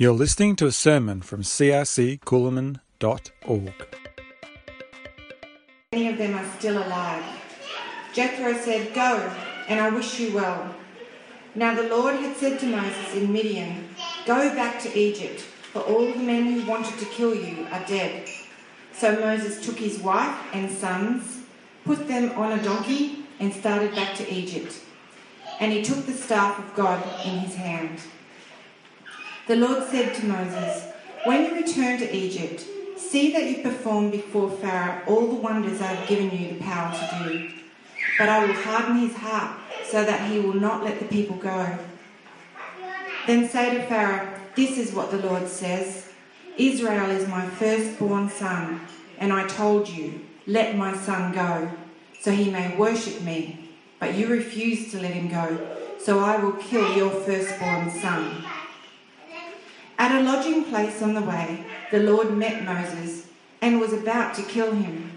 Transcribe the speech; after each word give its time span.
You're 0.00 0.12
listening 0.12 0.54
to 0.56 0.66
a 0.66 0.70
sermon 0.70 1.22
from 1.22 1.42
crccoolaman.org. 1.42 3.96
Many 5.90 6.08
of 6.08 6.18
them 6.18 6.36
are 6.36 6.48
still 6.56 6.78
alive. 6.78 7.24
Jethro 8.14 8.56
said, 8.58 8.94
Go, 8.94 9.28
and 9.66 9.80
I 9.80 9.90
wish 9.90 10.20
you 10.20 10.32
well. 10.32 10.72
Now 11.56 11.74
the 11.74 11.88
Lord 11.88 12.14
had 12.14 12.36
said 12.36 12.60
to 12.60 12.66
Moses 12.66 13.16
in 13.16 13.32
Midian, 13.32 13.88
Go 14.24 14.54
back 14.54 14.80
to 14.82 14.96
Egypt, 14.96 15.40
for 15.40 15.80
all 15.80 16.12
the 16.12 16.20
men 16.20 16.52
who 16.52 16.70
wanted 16.70 16.96
to 17.00 17.04
kill 17.06 17.34
you 17.34 17.66
are 17.72 17.84
dead. 17.86 18.28
So 18.92 19.18
Moses 19.18 19.66
took 19.66 19.80
his 19.80 19.98
wife 19.98 20.38
and 20.52 20.70
sons, 20.70 21.40
put 21.84 22.06
them 22.06 22.30
on 22.38 22.56
a 22.56 22.62
donkey, 22.62 23.24
and 23.40 23.52
started 23.52 23.96
back 23.96 24.14
to 24.18 24.32
Egypt. 24.32 24.78
And 25.58 25.72
he 25.72 25.82
took 25.82 26.06
the 26.06 26.12
staff 26.12 26.56
of 26.56 26.72
God 26.76 27.02
in 27.26 27.40
his 27.40 27.56
hand. 27.56 27.98
The 29.48 29.56
Lord 29.56 29.88
said 29.88 30.14
to 30.16 30.26
Moses, 30.26 30.92
When 31.24 31.46
you 31.46 31.54
return 31.54 31.98
to 32.00 32.14
Egypt, 32.14 32.66
see 32.98 33.32
that 33.32 33.44
you 33.44 33.62
perform 33.62 34.10
before 34.10 34.50
Pharaoh 34.50 35.00
all 35.06 35.26
the 35.26 35.40
wonders 35.40 35.80
I 35.80 35.86
have 35.86 36.06
given 36.06 36.30
you 36.38 36.52
the 36.52 36.60
power 36.62 36.92
to 36.92 37.24
do. 37.24 37.50
But 38.18 38.28
I 38.28 38.44
will 38.44 38.52
harden 38.52 38.98
his 38.98 39.16
heart 39.16 39.58
so 39.86 40.04
that 40.04 40.30
he 40.30 40.38
will 40.38 40.60
not 40.60 40.84
let 40.84 40.98
the 40.98 41.06
people 41.06 41.36
go. 41.36 41.78
Then 43.26 43.48
say 43.48 43.74
to 43.74 43.86
Pharaoh, 43.86 44.28
This 44.54 44.76
is 44.76 44.92
what 44.92 45.10
the 45.10 45.26
Lord 45.26 45.48
says 45.48 46.12
Israel 46.58 47.10
is 47.10 47.26
my 47.26 47.46
firstborn 47.46 48.28
son, 48.28 48.82
and 49.16 49.32
I 49.32 49.46
told 49.46 49.88
you, 49.88 50.26
Let 50.46 50.76
my 50.76 50.94
son 50.94 51.32
go, 51.32 51.70
so 52.20 52.32
he 52.32 52.50
may 52.50 52.76
worship 52.76 53.22
me. 53.22 53.70
But 53.98 54.14
you 54.14 54.26
refuse 54.26 54.90
to 54.90 55.00
let 55.00 55.12
him 55.14 55.30
go, 55.30 55.58
so 55.98 56.18
I 56.18 56.36
will 56.36 56.52
kill 56.52 56.94
your 56.94 57.08
firstborn 57.08 57.90
son. 57.90 58.44
At 59.98 60.20
a 60.20 60.22
lodging 60.22 60.64
place 60.64 61.02
on 61.02 61.14
the 61.14 61.22
way, 61.22 61.64
the 61.90 61.98
Lord 61.98 62.32
met 62.36 62.64
Moses 62.64 63.26
and 63.60 63.80
was 63.80 63.92
about 63.92 64.32
to 64.34 64.42
kill 64.42 64.72
him. 64.72 65.10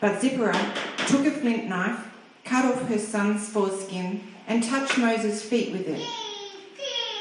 But 0.00 0.20
Zipporah 0.20 0.72
took 1.06 1.26
a 1.26 1.30
flint 1.30 1.68
knife, 1.68 2.00
cut 2.44 2.64
off 2.64 2.88
her 2.88 2.98
son's 2.98 3.48
foreskin, 3.50 4.22
and 4.48 4.64
touched 4.64 4.96
Moses' 4.96 5.44
feet 5.44 5.72
with 5.72 5.86
it. 5.86 6.08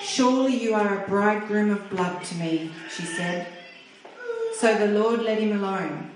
Surely 0.02 0.56
you 0.56 0.74
are 0.74 1.04
a 1.04 1.08
bridegroom 1.08 1.72
of 1.72 1.90
blood 1.90 2.24
to 2.24 2.36
me, 2.36 2.72
she 2.90 3.04
said. 3.04 3.48
So 4.58 4.78
the 4.78 4.98
Lord 4.98 5.22
let 5.22 5.40
him 5.40 5.62
alone. 5.62 6.10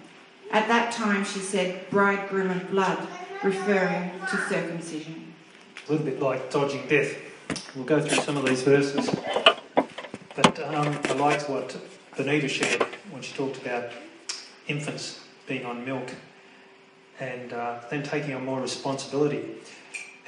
At 0.52 0.70
that 0.70 0.94
time 0.94 1.26
she 1.26 1.40
said, 1.40 1.90
bridegroom 1.90 2.50
of 2.50 2.72
blood, 2.72 3.06
referring 3.44 4.12
to 4.30 4.38
circumcision. 4.48 5.34
a 5.88 5.92
little 5.92 6.06
bit 6.06 6.22
like 6.22 6.50
dodging 6.50 6.88
death. 6.88 7.14
We'll 7.76 7.86
go 7.86 8.02
through 8.02 8.24
some 8.24 8.38
of 8.38 8.46
these 8.46 8.64
verses. 8.64 9.10
But 10.36 10.60
um, 10.60 11.00
I 11.06 11.14
liked 11.14 11.50
what 11.50 11.78
Benita 12.18 12.50
shared 12.50 12.84
when 13.12 13.22
she 13.22 13.34
talked 13.34 13.58
about 13.62 13.90
infants 14.68 15.24
being 15.48 15.66
on 15.66 15.86
milk 15.86 16.12
and 17.22 17.54
uh, 17.54 17.80
then 17.90 18.04
taking 18.04 18.34
on 18.34 18.44
more 18.44 18.60
responsibility 18.60 19.46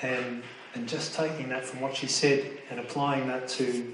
and, 0.01 0.43
and 0.75 0.87
just 0.87 1.13
taking 1.13 1.49
that 1.49 1.65
from 1.65 1.81
what 1.81 1.95
she 1.95 2.07
said 2.07 2.49
and 2.69 2.79
applying 2.79 3.27
that 3.27 3.49
to 3.49 3.93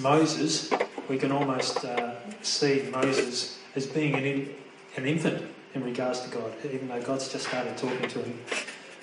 Moses, 0.00 0.70
we 1.08 1.16
can 1.16 1.32
almost 1.32 1.84
uh, 1.84 2.16
see 2.42 2.86
Moses 2.92 3.58
as 3.76 3.86
being 3.86 4.14
an, 4.14 4.24
in, 4.24 4.54
an 4.96 5.06
infant 5.06 5.50
in 5.74 5.82
regards 5.82 6.20
to 6.20 6.28
God, 6.28 6.52
even 6.64 6.88
though 6.88 7.00
God's 7.00 7.28
just 7.28 7.46
started 7.46 7.76
talking 7.78 8.08
to 8.08 8.18
him. 8.20 8.38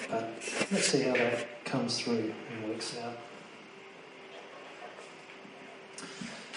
But 0.07 0.29
let's 0.71 0.85
see 0.85 1.01
how 1.01 1.13
that 1.13 1.65
comes 1.65 1.99
through 1.99 2.33
and 2.51 2.69
works 2.69 2.97
out. 2.99 3.17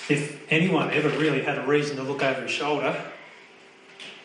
If 0.08 0.41
anyone 0.50 0.91
ever 0.91 1.08
really 1.10 1.42
had 1.42 1.58
a 1.58 1.66
reason 1.66 1.97
to 1.97 2.02
look 2.02 2.22
over 2.22 2.42
his 2.42 2.50
shoulder, 2.50 2.94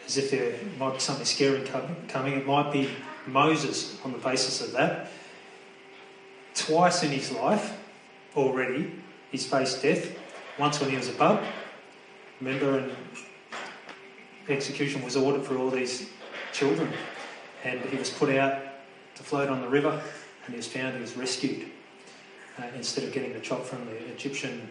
as 0.05 0.17
if 0.17 0.31
there 0.31 0.53
might 0.77 0.93
be 0.93 0.99
something 0.99 1.25
scary 1.25 1.61
coming, 2.07 2.33
it 2.33 2.45
might 2.45 2.71
be 2.71 2.89
Moses 3.25 3.99
on 4.03 4.11
the 4.11 4.17
basis 4.17 4.61
of 4.61 4.71
that. 4.73 5.11
Twice 6.55 7.03
in 7.03 7.11
his 7.11 7.31
life 7.31 7.77
already, 8.35 8.91
he's 9.31 9.45
faced 9.45 9.81
death. 9.81 10.17
Once 10.57 10.81
when 10.81 10.89
he 10.89 10.97
was 10.97 11.07
a 11.07 11.13
bub, 11.13 11.41
remember, 12.41 12.79
and 12.79 12.91
execution 14.49 15.01
was 15.03 15.15
ordered 15.15 15.43
for 15.43 15.57
all 15.57 15.69
these 15.69 16.09
children, 16.51 16.91
and 17.63 17.79
he 17.81 17.97
was 17.97 18.09
put 18.09 18.29
out 18.35 18.61
to 19.15 19.23
float 19.23 19.49
on 19.49 19.61
the 19.61 19.69
river, 19.69 20.01
and 20.45 20.53
he 20.53 20.57
was 20.57 20.67
found 20.67 20.95
he 20.95 21.01
was 21.01 21.15
rescued 21.15 21.67
uh, 22.57 22.63
instead 22.75 23.05
of 23.05 23.13
getting 23.13 23.31
the 23.31 23.39
chop 23.39 23.63
from 23.63 23.85
the 23.85 23.95
Egyptian 24.11 24.69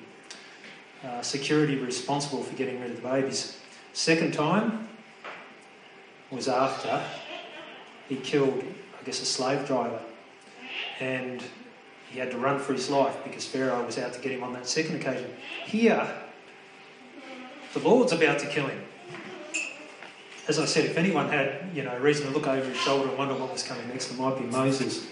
uh, 1.04 1.22
security 1.22 1.76
responsible 1.76 2.42
for 2.42 2.54
getting 2.56 2.80
rid 2.80 2.90
of 2.90 2.96
the 2.96 3.08
babies. 3.08 3.58
Second 3.92 4.34
time 4.34 4.88
was 6.30 6.48
after 6.48 7.02
he 8.08 8.16
killed, 8.16 8.62
I 9.00 9.04
guess, 9.04 9.20
a 9.22 9.24
slave 9.24 9.66
driver. 9.66 10.00
And 11.00 11.42
he 12.10 12.18
had 12.18 12.30
to 12.30 12.38
run 12.38 12.58
for 12.58 12.72
his 12.72 12.88
life 12.88 13.16
because 13.24 13.44
Pharaoh 13.44 13.84
was 13.84 13.98
out 13.98 14.12
to 14.14 14.20
get 14.20 14.32
him 14.32 14.42
on 14.42 14.52
that 14.54 14.66
second 14.66 14.96
occasion. 14.96 15.30
Here, 15.66 16.10
the 17.74 17.80
Lord's 17.80 18.12
about 18.12 18.38
to 18.40 18.46
kill 18.46 18.66
him. 18.66 18.82
As 20.48 20.58
I 20.58 20.64
said, 20.64 20.86
if 20.86 20.96
anyone 20.96 21.28
had, 21.28 21.68
you 21.74 21.84
know, 21.84 21.96
reason 21.98 22.26
to 22.26 22.32
look 22.32 22.46
over 22.46 22.66
his 22.66 22.78
shoulder 22.78 23.08
and 23.08 23.18
wonder 23.18 23.34
what 23.34 23.52
was 23.52 23.62
coming 23.62 23.86
next, 23.88 24.10
it 24.10 24.18
might 24.18 24.38
be 24.38 24.44
Moses. 24.44 25.06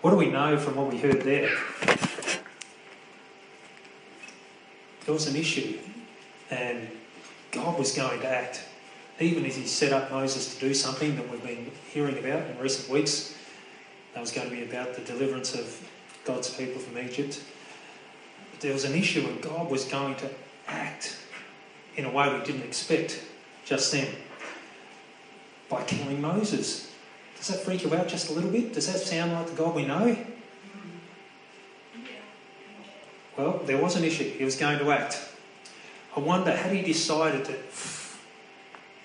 What 0.00 0.10
do 0.10 0.16
we 0.16 0.26
know 0.26 0.58
from 0.58 0.74
what 0.74 0.90
we 0.90 0.98
heard 0.98 1.22
there? 1.22 1.48
There 5.04 5.14
was 5.14 5.26
an 5.26 5.36
issue, 5.36 5.78
and 6.50 6.88
God 7.50 7.78
was 7.78 7.92
going 7.92 8.20
to 8.20 8.28
act. 8.28 8.62
Even 9.20 9.44
as 9.44 9.56
He 9.56 9.66
set 9.66 9.92
up 9.92 10.10
Moses 10.10 10.54
to 10.54 10.60
do 10.60 10.74
something 10.74 11.16
that 11.16 11.30
we've 11.30 11.42
been 11.42 11.70
hearing 11.92 12.18
about 12.18 12.48
in 12.48 12.58
recent 12.58 12.88
weeks, 12.88 13.34
that 14.14 14.20
was 14.20 14.32
going 14.32 14.48
to 14.48 14.54
be 14.54 14.62
about 14.62 14.94
the 14.94 15.02
deliverance 15.02 15.54
of 15.54 15.88
God's 16.24 16.50
people 16.50 16.80
from 16.80 16.98
Egypt. 16.98 17.42
But 18.50 18.60
there 18.60 18.72
was 18.72 18.84
an 18.84 18.94
issue, 18.94 19.26
and 19.26 19.40
God 19.40 19.70
was 19.70 19.84
going 19.84 20.16
to 20.16 20.30
act 20.68 21.18
in 21.96 22.04
a 22.04 22.10
way 22.10 22.32
we 22.32 22.44
didn't 22.44 22.62
expect 22.62 23.22
just 23.64 23.92
then 23.92 24.08
by 25.68 25.82
killing 25.84 26.20
Moses. 26.20 26.90
Does 27.36 27.48
that 27.48 27.60
freak 27.60 27.82
you 27.82 27.94
out 27.94 28.08
just 28.08 28.30
a 28.30 28.32
little 28.32 28.50
bit? 28.50 28.72
Does 28.72 28.92
that 28.92 28.98
sound 28.98 29.32
like 29.32 29.48
the 29.48 29.54
God 29.54 29.74
we 29.74 29.84
know? 29.84 30.16
Well, 33.36 33.62
there 33.64 33.78
was 33.78 33.96
an 33.96 34.04
issue. 34.04 34.30
He 34.30 34.44
was 34.44 34.56
going 34.56 34.78
to 34.78 34.90
act. 34.92 35.20
I 36.16 36.20
wonder, 36.20 36.54
had 36.54 36.72
he 36.72 36.82
decided 36.82 37.46
that 37.46 37.58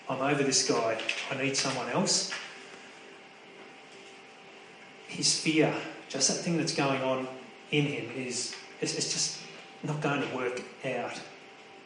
I'm 0.10 0.22
over 0.22 0.44
this 0.44 0.68
guy, 0.68 1.00
I 1.32 1.42
need 1.42 1.56
someone 1.56 1.90
else? 1.90 2.32
His 5.08 5.40
fear, 5.40 5.74
just 6.10 6.28
that 6.28 6.44
thing 6.44 6.58
that's 6.58 6.76
going 6.76 7.02
on 7.02 7.28
in 7.72 7.86
him, 7.86 8.12
is 8.16 8.56
it's, 8.82 8.96
it's 8.96 9.14
just 9.14 9.40
not 9.84 10.02
going 10.02 10.22
to 10.22 10.36
work 10.36 10.62
out. 10.86 11.20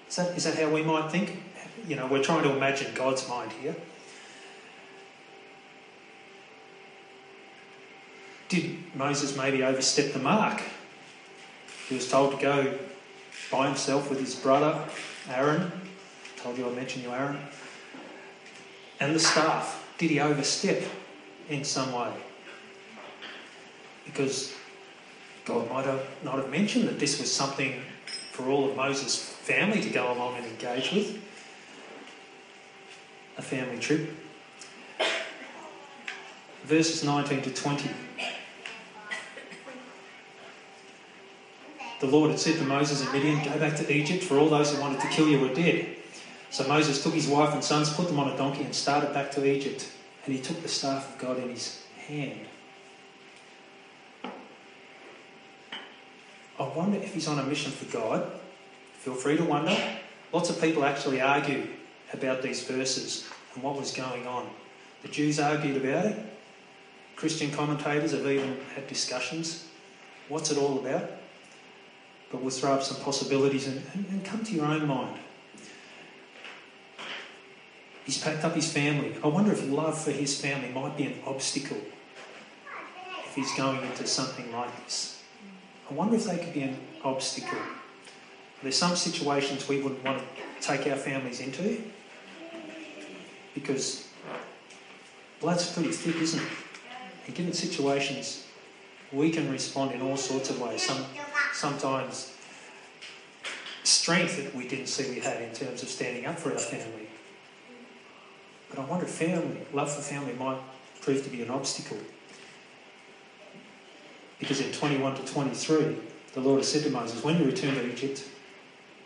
Is 0.09 0.16
that, 0.16 0.35
is 0.35 0.44
that 0.46 0.58
how 0.58 0.69
we 0.69 0.81
might 0.81 1.12
think? 1.12 1.44
You 1.88 1.96
know, 1.96 2.08
we're 2.08 2.23
trying 2.23 2.44
to 2.44 2.56
imagine 2.56 2.94
God's 2.96 3.28
mind 3.29 3.52
here. 3.62 3.75
Did 8.50 8.78
Moses 8.96 9.38
maybe 9.38 9.63
overstep 9.63 10.12
the 10.12 10.19
mark? 10.19 10.62
He 11.91 11.97
was 11.97 12.09
told 12.09 12.31
to 12.31 12.38
go 12.38 12.79
by 13.52 13.68
himself 13.68 14.09
with 14.09 14.22
his 14.22 14.34
brother 14.34 14.81
Aaron. 15.29 15.63
I 15.63 16.40
told 16.40 16.57
you 16.57 16.66
I 16.66 16.72
mentioned 16.72 17.03
you, 17.03 17.12
Aaron. 17.12 17.38
And 19.02 19.13
the 19.13 19.19
staff. 19.19 19.94
Did 19.97 20.09
he 20.09 20.22
overstep 20.22 20.84
in 21.50 21.66
some 21.66 21.91
way? 21.91 22.13
Because 24.06 24.53
God 25.44 25.69
might 25.69 25.84
have 25.84 26.07
not 26.24 26.38
have 26.38 26.50
mentioned 26.50 26.88
that 26.88 26.97
this 26.97 27.19
was 27.19 27.29
something 27.29 27.81
for 28.31 28.47
all 28.47 28.69
of 28.69 28.78
Moses' 28.78 29.19
family 29.19 29.81
to 29.81 29.90
go 29.90 30.14
along 30.14 30.38
and 30.38 30.46
engage 30.46 30.93
with. 30.93 31.22
A 33.38 33.41
family 33.41 33.79
trip. 33.79 34.09
Verses 36.64 37.03
19 37.03 37.41
to 37.41 37.53
20. 37.53 37.90
The 42.02 42.08
Lord 42.08 42.32
had 42.32 42.40
said 42.40 42.58
to 42.58 42.64
Moses 42.64 43.03
and 43.03 43.14
Midian, 43.14 43.44
Go 43.44 43.58
back 43.59 43.76
to 43.78 43.94
Egypt, 43.94 44.24
for 44.24 44.40
all 44.40 44.50
those 44.50 44.74
who 44.74 44.82
wanted 44.82 45.00
to 45.02 45.08
kill 45.09 45.28
you 45.28 45.40
were 45.40 45.53
dead. 45.53 45.88
So 46.50 46.68
Moses 46.68 47.02
took 47.02 47.14
his 47.14 47.28
wife 47.28 47.53
and 47.53 47.64
sons, 47.64 47.94
put 47.94 48.08
them 48.08 48.20
on 48.20 48.32
a 48.32 48.36
donkey, 48.36 48.64
and 48.64 48.74
started 48.74 49.14
back 49.14 49.32
to 49.34 49.46
Egypt. 49.46 49.88
And 50.26 50.36
he 50.36 50.42
took 50.42 50.62
the 50.64 50.68
staff 50.68 51.14
of 51.14 51.22
God 51.22 51.38
in 51.38 51.50
his 51.50 51.84
hand. 52.08 52.40
I 56.59 56.68
wonder 56.76 56.98
if 56.98 57.14
he's 57.14 57.28
on 57.28 57.38
a 57.38 57.44
mission 57.44 57.72
for 57.72 57.86
God. 57.96 58.32
Feel 58.94 59.14
free 59.14 59.38
to 59.38 59.44
wonder. 59.44 59.78
Lots 60.34 60.50
of 60.50 60.59
people 60.59 60.84
actually 60.84 61.22
argue 61.22 61.68
about 62.14 62.42
these 62.42 62.64
verses 62.64 63.30
and 63.53 63.64
what 63.64 63.78
was 63.78 63.92
going 63.92 64.26
on. 64.26 64.50
The 65.03 65.08
Jews 65.08 65.40
argued 65.40 65.78
about 65.78 66.06
it. 66.06 66.20
Christian 67.16 67.52
commentators 67.52 68.12
have 68.12 68.26
even 68.26 68.58
had 68.74 68.88
discussions. 68.88 69.68
What's 70.30 70.50
it 70.50 70.58
all 70.58 70.80
about? 70.80 71.21
But 72.31 72.41
we'll 72.41 72.49
throw 72.49 72.73
up 72.73 72.83
some 72.83 73.01
possibilities 73.03 73.67
and, 73.67 73.81
and, 73.93 74.05
and 74.09 74.25
come 74.25 74.43
to 74.43 74.53
your 74.53 74.66
own 74.66 74.87
mind. 74.87 75.17
He's 78.05 78.17
packed 78.17 78.43
up 78.43 78.55
his 78.55 78.72
family. 78.72 79.16
I 79.23 79.28
wonder 79.28 79.51
if 79.51 79.69
love 79.69 80.01
for 80.01 80.11
his 80.11 80.39
family 80.39 80.69
might 80.69 80.97
be 80.97 81.03
an 81.03 81.16
obstacle 81.25 81.78
if 83.25 83.35
he's 83.35 83.53
going 83.55 83.81
into 83.83 84.07
something 84.07 84.51
like 84.51 84.83
this. 84.83 85.22
I 85.89 85.93
wonder 85.93 86.16
if 86.16 86.25
they 86.25 86.37
could 86.37 86.53
be 86.53 86.63
an 86.63 86.78
obstacle. 87.03 87.59
There's 88.63 88.78
some 88.78 88.95
situations 88.95 89.67
we 89.67 89.81
wouldn't 89.81 90.03
want 90.03 90.19
to 90.19 90.25
take 90.67 90.87
our 90.87 90.97
families 90.97 91.39
into 91.41 91.83
because 93.53 94.07
blood's 95.39 95.72
pretty 95.72 95.91
thick, 95.91 96.16
isn't 96.17 96.41
it? 96.41 96.47
And 97.28 97.35
given 97.35 97.53
situations, 97.53 98.47
we 99.11 99.29
can 99.29 99.52
respond 99.52 99.91
in 99.91 100.02
all 100.02 100.17
sorts 100.17 100.49
of 100.49 100.61
ways. 100.61 100.84
Some, 100.84 101.05
sometimes 101.53 102.35
strength 103.84 104.37
that 104.37 104.55
we 104.55 104.67
didn't 104.67 104.87
see 104.87 105.09
we 105.09 105.19
had 105.19 105.41
in 105.41 105.53
terms 105.53 105.84
of 105.84 105.90
standing 105.90 106.25
up 106.25 106.40
for 106.40 106.52
our 106.52 106.58
family. 106.58 107.08
But 108.69 108.79
I 108.79 108.85
wonder 108.85 109.05
if 109.05 109.11
family, 109.11 109.66
love 109.73 109.93
for 109.93 110.02
family 110.02 110.34
might 110.34 110.59
prove 111.02 111.23
to 111.23 111.29
be 111.29 111.41
an 111.41 111.49
obstacle. 111.49 111.97
Because 114.40 114.61
in 114.61 114.72
21 114.72 115.16
to 115.16 115.25
23, 115.25 115.97
the 116.34 116.40
Lord 116.40 116.59
has 116.59 116.72
said 116.72 116.84
to 116.84 116.90
Moses, 116.90 117.23
When 117.23 117.37
you 117.37 117.46
return 117.46 117.75
to 117.75 117.91
Egypt, 117.91 118.23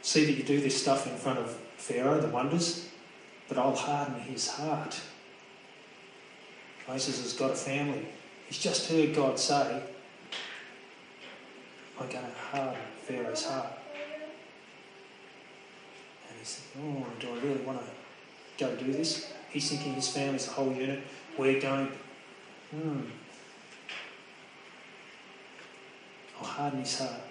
see 0.01 0.25
that 0.25 0.33
you 0.33 0.43
do 0.43 0.61
this 0.61 0.79
stuff 0.79 1.07
in 1.07 1.17
front 1.17 1.39
of 1.39 1.51
Pharaoh, 1.77 2.21
the 2.21 2.27
wonders, 2.27 2.89
but 3.47 3.57
I'll 3.57 3.75
harden 3.75 4.19
his 4.21 4.47
heart. 4.47 4.99
Moses 6.87 7.21
has 7.21 7.33
got 7.33 7.51
a 7.51 7.55
family. 7.55 8.05
He's 8.47 8.59
just 8.59 8.89
heard 8.89 9.15
God 9.15 9.39
say, 9.39 9.81
I'm 11.99 12.09
going 12.09 12.25
to 12.25 12.31
harden 12.31 12.81
Pharaoh's 13.03 13.45
heart. 13.45 13.67
And 16.29 16.39
he's 16.39 16.55
thinking, 16.55 17.05
oh, 17.07 17.21
do 17.21 17.29
I 17.29 17.39
really 17.39 17.61
want 17.63 17.79
to 17.79 17.85
go 18.57 18.75
do 18.75 18.91
this? 18.91 19.31
He's 19.49 19.69
thinking 19.69 19.93
his 19.93 20.09
family's 20.09 20.47
a 20.47 20.51
whole 20.51 20.73
unit. 20.73 21.01
We're 21.37 21.61
going, 21.61 21.89
hmm. 22.71 23.01
I'll 26.37 26.45
harden 26.45 26.79
his 26.81 26.99
heart. 26.99 27.21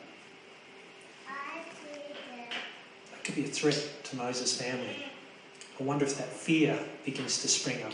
That 3.12 3.24
could 3.24 3.34
be 3.34 3.44
a 3.44 3.48
threat 3.48 3.86
to 4.04 4.16
Moses' 4.16 4.58
family. 4.60 5.04
I 5.78 5.82
wonder 5.82 6.04
if 6.04 6.16
that 6.18 6.28
fear 6.28 6.78
begins 7.04 7.42
to 7.42 7.48
spring 7.48 7.82
up. 7.82 7.92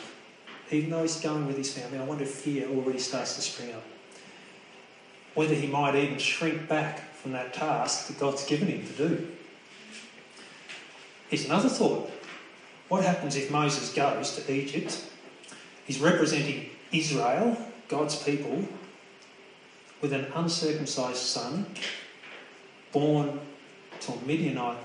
Even 0.70 0.90
though 0.90 1.02
he's 1.02 1.20
going 1.20 1.46
with 1.46 1.56
his 1.56 1.72
family, 1.72 1.98
I 1.98 2.04
wonder 2.04 2.22
if 2.22 2.30
fear 2.30 2.68
already 2.68 3.00
starts 3.00 3.34
to 3.34 3.40
spring 3.40 3.72
up. 3.72 3.82
Whether 5.34 5.54
he 5.54 5.66
might 5.66 5.94
even 5.94 6.18
shrink 6.18 6.68
back 6.68 7.14
from 7.14 7.32
that 7.32 7.52
task 7.52 8.08
that 8.08 8.18
God's 8.18 8.44
given 8.46 8.68
him 8.68 8.86
to 8.86 8.92
do. 8.92 9.28
Here's 11.28 11.44
another 11.44 11.68
thought. 11.68 12.10
What 12.88 13.04
happens 13.04 13.36
if 13.36 13.50
Moses 13.50 13.92
goes 13.92 14.34
to 14.36 14.52
Egypt? 14.52 15.04
He's 15.84 16.00
representing 16.00 16.70
Israel, 16.92 17.56
God's 17.88 18.20
people, 18.20 18.66
with 20.00 20.12
an 20.12 20.26
uncircumcised 20.34 21.18
son 21.18 21.66
born 22.92 23.38
to 24.00 24.12
a 24.12 24.20
Midianite 24.26 24.78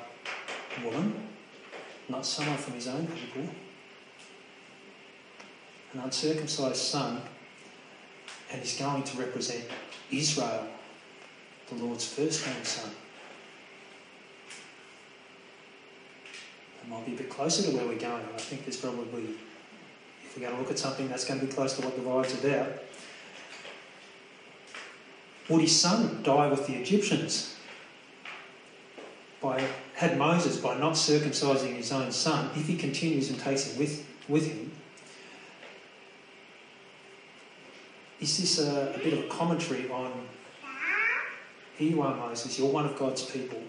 woman, 0.84 1.16
not 2.10 2.26
someone 2.26 2.58
from 2.58 2.74
his 2.74 2.88
own 2.88 3.08
people, 3.08 3.50
an 5.94 6.02
uncircumcised 6.02 6.78
son, 6.78 7.22
and 8.52 8.62
he's 8.62 8.78
going 8.78 9.04
to 9.04 9.18
represent 9.18 9.64
Israel, 10.12 10.68
the 11.70 11.76
Lord's 11.76 12.08
firstborn 12.08 12.64
son. 12.64 12.92
It 16.84 16.90
might 16.90 17.06
be 17.06 17.14
a 17.14 17.18
bit 17.18 17.30
closer 17.30 17.64
to 17.64 17.76
where 17.76 17.86
we're 17.88 17.96
going. 17.96 18.24
I 18.34 18.38
think 18.38 18.66
there's 18.66 18.78
probably, 18.78 19.30
if 20.24 20.38
we're 20.38 20.44
going 20.44 20.56
to 20.56 20.62
look 20.62 20.72
at 20.72 20.78
something 20.78 21.08
that's 21.08 21.26
going 21.26 21.40
to 21.40 21.46
be 21.46 21.52
close 21.52 21.74
to 21.78 21.82
what 21.82 21.96
the 21.96 22.02
Bible's 22.02 22.34
about, 22.44 22.68
would 25.50 25.62
his 25.62 25.80
son 25.80 26.22
die 26.24 26.48
with 26.48 26.68
the 26.68 26.74
Egyptians? 26.76 27.56
By, 29.42 29.64
had 29.96 30.18
Moses, 30.18 30.58
by 30.58 30.78
not 30.78 30.94
circumcising 30.94 31.76
his 31.76 31.92
own 31.92 32.12
son, 32.12 32.50
if 32.56 32.68
he 32.68 32.78
continues 32.78 33.30
and 33.30 33.40
takes 33.40 33.68
him 33.68 33.80
with, 33.80 34.06
with 34.28 34.48
him, 34.48 34.72
is 38.26 38.40
this 38.40 38.58
a, 38.58 38.96
a 38.96 38.98
bit 39.04 39.14
of 39.14 39.20
a 39.20 39.28
commentary 39.28 39.88
on 39.92 40.12
here 41.78 41.92
you 41.92 42.02
are, 42.02 42.16
Moses, 42.16 42.58
you're 42.58 42.72
one 42.72 42.86
of 42.86 42.98
God's 42.98 43.24
people, 43.24 43.62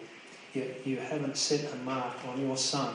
yet 0.54 0.86
you 0.86 0.96
haven't 0.96 1.36
set 1.36 1.70
a 1.72 1.76
mark 1.84 2.14
on 2.26 2.40
your 2.40 2.56
son 2.56 2.94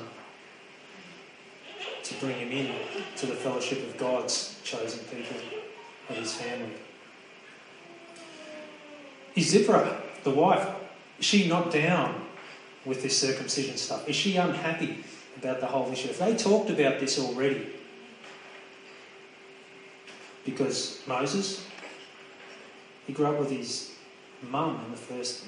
to 2.04 2.14
bring 2.16 2.40
him 2.40 2.50
in 2.50 2.74
to 3.18 3.28
the 3.28 3.36
fellowship 3.36 3.84
of 3.84 3.96
God's 3.98 4.60
chosen 4.64 5.04
people, 5.06 5.36
of 6.10 6.16
his 6.16 6.34
family. 6.34 6.72
Is 9.36 9.50
Zipporah, 9.50 10.02
the 10.24 10.32
wife, 10.32 10.68
is 11.20 11.26
she 11.26 11.48
not 11.48 11.72
down 11.72 12.26
with 12.86 13.04
this 13.04 13.20
circumcision 13.20 13.78
stuff? 13.78 14.10
Is 14.10 14.16
she 14.16 14.38
unhappy 14.38 15.04
about 15.38 15.60
the 15.60 15.68
whole 15.68 15.92
issue? 15.92 16.10
If 16.10 16.20
they 16.20 16.36
talked 16.36 16.72
about 16.72 17.00
this 17.00 17.20
already, 17.20 17.68
because 20.46 21.02
Moses, 21.08 21.66
he 23.08 23.14
grew 23.14 23.28
up 23.28 23.40
with 23.40 23.52
his 23.52 23.92
mum 24.50 24.82
in 24.86 24.92
the 24.92 24.98
first 24.98 25.46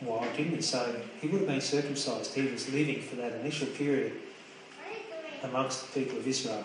while, 0.00 0.26
didn't 0.36 0.56
he? 0.56 0.62
So 0.62 0.94
he 1.20 1.28
would 1.28 1.40
have 1.40 1.48
been 1.48 1.60
circumcised. 1.60 2.34
He 2.34 2.42
was 2.42 2.70
living 2.72 3.00
for 3.00 3.16
that 3.16 3.32
initial 3.40 3.68
period 3.68 4.12
amongst 5.42 5.92
the 5.92 6.02
people 6.02 6.18
of 6.18 6.26
Israel. 6.26 6.64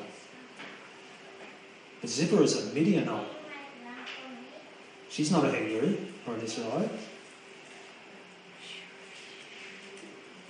But 2.01 2.09
Zipporah 2.09 2.44
is 2.44 2.57
a 2.57 2.73
Midianite. 2.73 3.27
She's 5.09 5.31
not 5.31 5.45
a 5.45 5.51
Hebrew 5.51 5.97
or 6.25 6.35
an 6.35 6.41
Israelite. 6.41 6.89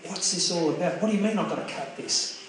What's 0.05 0.33
this 0.33 0.51
all 0.51 0.69
about? 0.71 1.01
What 1.01 1.11
do 1.11 1.17
you 1.17 1.23
mean 1.23 1.37
I've 1.37 1.49
got 1.49 1.67
to 1.67 1.73
cut 1.73 1.97
this? 1.97 2.40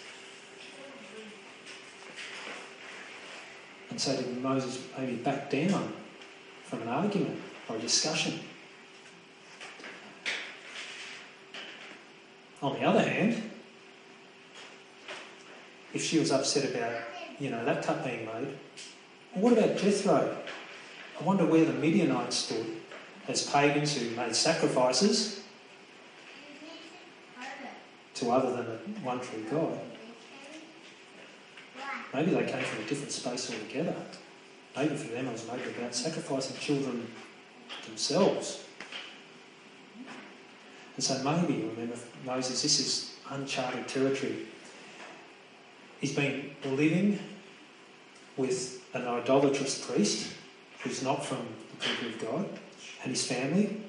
And 3.92 4.00
so 4.00 4.16
did 4.16 4.42
Moses 4.42 4.82
maybe 4.96 5.16
back 5.16 5.50
down 5.50 5.92
from 6.64 6.80
an 6.80 6.88
argument 6.88 7.38
or 7.68 7.76
a 7.76 7.78
discussion? 7.78 8.40
On 12.62 12.72
the 12.72 12.84
other 12.84 13.02
hand, 13.02 13.50
if 15.92 16.02
she 16.02 16.18
was 16.18 16.32
upset 16.32 16.70
about, 16.74 17.02
you 17.38 17.50
know, 17.50 17.62
that 17.66 17.84
cut 17.84 18.02
being 18.02 18.24
made, 18.24 18.56
what 19.34 19.52
about 19.52 19.76
Jethro? 19.76 20.38
I 21.20 21.22
wonder 21.22 21.44
where 21.44 21.66
the 21.66 21.74
Midianites 21.74 22.36
stood 22.36 22.64
as 23.28 23.46
pagans 23.46 23.94
who 23.94 24.16
made 24.16 24.34
sacrifices 24.34 25.42
to 28.14 28.30
other 28.30 28.56
than 28.56 28.94
the 28.94 29.00
one 29.00 29.20
true 29.20 29.44
God. 29.50 29.78
Maybe 32.14 32.30
they 32.32 32.44
came 32.44 32.62
from 32.62 32.84
a 32.84 32.88
different 32.88 33.12
space 33.12 33.50
altogether. 33.50 33.94
Maybe 34.76 34.96
for 34.96 35.12
them 35.12 35.28
it 35.28 35.32
was 35.32 35.46
maybe 35.46 35.70
about 35.70 35.94
sacrificing 35.94 36.56
children 36.58 37.06
themselves. 37.86 38.64
And 40.96 41.04
so 41.04 41.22
maybe, 41.22 41.64
remember, 41.74 41.96
Moses, 42.24 42.62
this 42.62 42.80
is 42.80 43.14
uncharted 43.30 43.88
territory. 43.88 44.46
He's 46.00 46.14
been 46.14 46.50
living 46.64 47.18
with 48.36 48.82
an 48.94 49.06
idolatrous 49.06 49.86
priest 49.86 50.32
who's 50.80 51.02
not 51.02 51.24
from 51.24 51.46
the 51.70 51.86
people 51.86 52.08
of 52.08 52.18
God 52.20 52.58
and 53.02 53.10
his 53.10 53.26
family. 53.26 53.80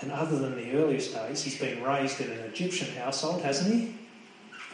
And 0.00 0.10
other 0.10 0.38
than 0.38 0.56
the 0.56 0.72
earliest 0.78 1.14
days, 1.14 1.42
he's 1.42 1.58
been 1.58 1.82
raised 1.82 2.20
in 2.20 2.30
an 2.30 2.40
Egyptian 2.40 2.94
household, 2.96 3.42
hasn't 3.42 3.72
he? 3.72 3.94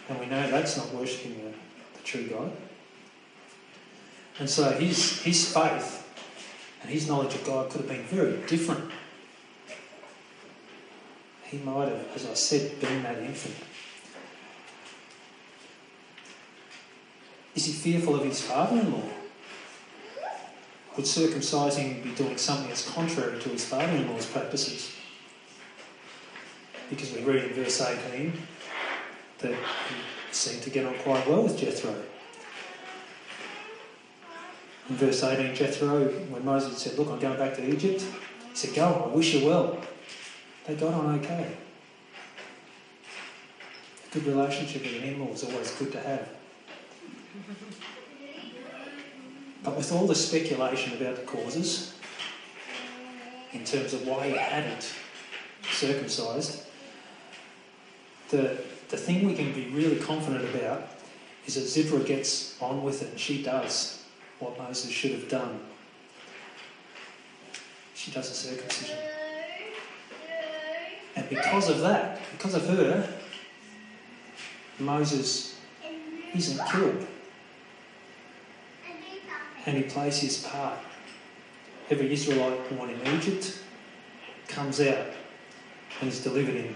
And 0.08 0.20
we 0.20 0.26
know 0.26 0.48
that's 0.50 0.76
not 0.76 0.94
worshipping 0.94 1.34
the, 1.34 1.52
true 2.06 2.26
God. 2.28 2.52
And 4.38 4.48
so 4.48 4.70
his, 4.72 5.20
his 5.22 5.52
faith 5.52 6.02
and 6.82 6.90
his 6.90 7.08
knowledge 7.08 7.34
of 7.34 7.44
God 7.44 7.70
could 7.70 7.82
have 7.82 7.88
been 7.88 8.04
very 8.04 8.36
different. 8.46 8.90
He 11.44 11.58
might 11.58 11.88
have, 11.88 12.08
as 12.14 12.26
I 12.26 12.34
said, 12.34 12.80
been 12.80 13.02
that 13.02 13.18
infant. 13.18 13.56
Is 17.54 17.64
he 17.64 17.72
fearful 17.72 18.16
of 18.16 18.24
his 18.24 18.42
father 18.42 18.80
in 18.80 18.92
law? 18.92 19.08
Would 20.96 21.06
circumcising 21.06 22.02
be 22.02 22.10
doing 22.10 22.36
something 22.36 22.68
that's 22.68 22.90
contrary 22.90 23.40
to 23.40 23.48
his 23.48 23.64
father 23.64 23.92
in 23.92 24.10
law's 24.10 24.26
practices? 24.26 24.92
Because 26.90 27.12
we 27.12 27.22
read 27.22 27.44
in 27.44 27.52
verse 27.54 27.80
18 27.80 28.32
that 29.38 29.54
seemed 30.36 30.62
to 30.62 30.70
get 30.70 30.84
on 30.84 30.94
quite 30.98 31.26
well 31.26 31.42
with 31.42 31.58
Jethro. 31.58 31.94
In 34.88 34.96
verse 34.96 35.22
18, 35.22 35.54
Jethro, 35.54 36.04
when 36.04 36.44
Moses 36.44 36.78
said, 36.78 36.98
Look, 36.98 37.08
I'm 37.08 37.18
going 37.18 37.38
back 37.38 37.54
to 37.56 37.68
Egypt, 37.68 38.02
he 38.02 38.56
said, 38.56 38.74
Go, 38.74 39.08
I 39.10 39.14
wish 39.14 39.34
you 39.34 39.46
well. 39.46 39.80
They 40.66 40.74
got 40.74 40.94
on 40.94 41.18
okay. 41.18 41.56
A 44.04 44.14
good 44.14 44.26
relationship 44.26 44.82
with 44.82 45.02
an 45.02 45.08
in-law 45.08 45.32
is 45.32 45.44
always 45.44 45.70
good 45.72 45.92
to 45.92 46.00
have. 46.00 46.28
But 49.64 49.76
with 49.76 49.90
all 49.90 50.06
the 50.06 50.14
speculation 50.14 50.96
about 50.96 51.16
the 51.16 51.22
causes, 51.22 51.94
in 53.52 53.64
terms 53.64 53.94
of 53.94 54.06
why 54.06 54.28
he 54.28 54.36
hadn't 54.36 54.92
circumcised, 55.72 56.64
the, 58.28 58.58
the 58.88 58.96
thing 58.96 59.26
we 59.26 59.34
can 59.34 59.52
be 59.52 59.66
really 59.68 59.98
confident 59.98 60.44
about 60.54 60.88
is 61.46 61.54
that 61.54 61.62
Zipporah 61.62 62.04
gets 62.04 62.60
on 62.60 62.82
with 62.82 63.02
it 63.02 63.10
and 63.10 63.20
she 63.20 63.42
does 63.42 64.04
what 64.38 64.58
Moses 64.58 64.90
should 64.90 65.12
have 65.12 65.28
done. 65.28 65.60
She 67.94 68.10
does 68.10 68.30
a 68.30 68.34
circumcision. 68.34 68.98
And 71.16 71.28
because 71.28 71.70
of 71.70 71.80
that, 71.80 72.20
because 72.32 72.54
of 72.54 72.66
her, 72.68 73.08
Moses 74.78 75.58
isn't 76.34 76.68
killed. 76.68 77.06
And 79.64 79.76
he 79.76 79.82
plays 79.84 80.18
his 80.18 80.44
part. 80.44 80.78
Every 81.90 82.12
Israelite 82.12 82.76
born 82.76 82.90
in 82.90 83.00
Egypt 83.16 83.58
comes 84.48 84.80
out 84.80 85.06
and 86.00 86.10
is 86.10 86.22
delivered 86.22 86.56
in, 86.56 86.74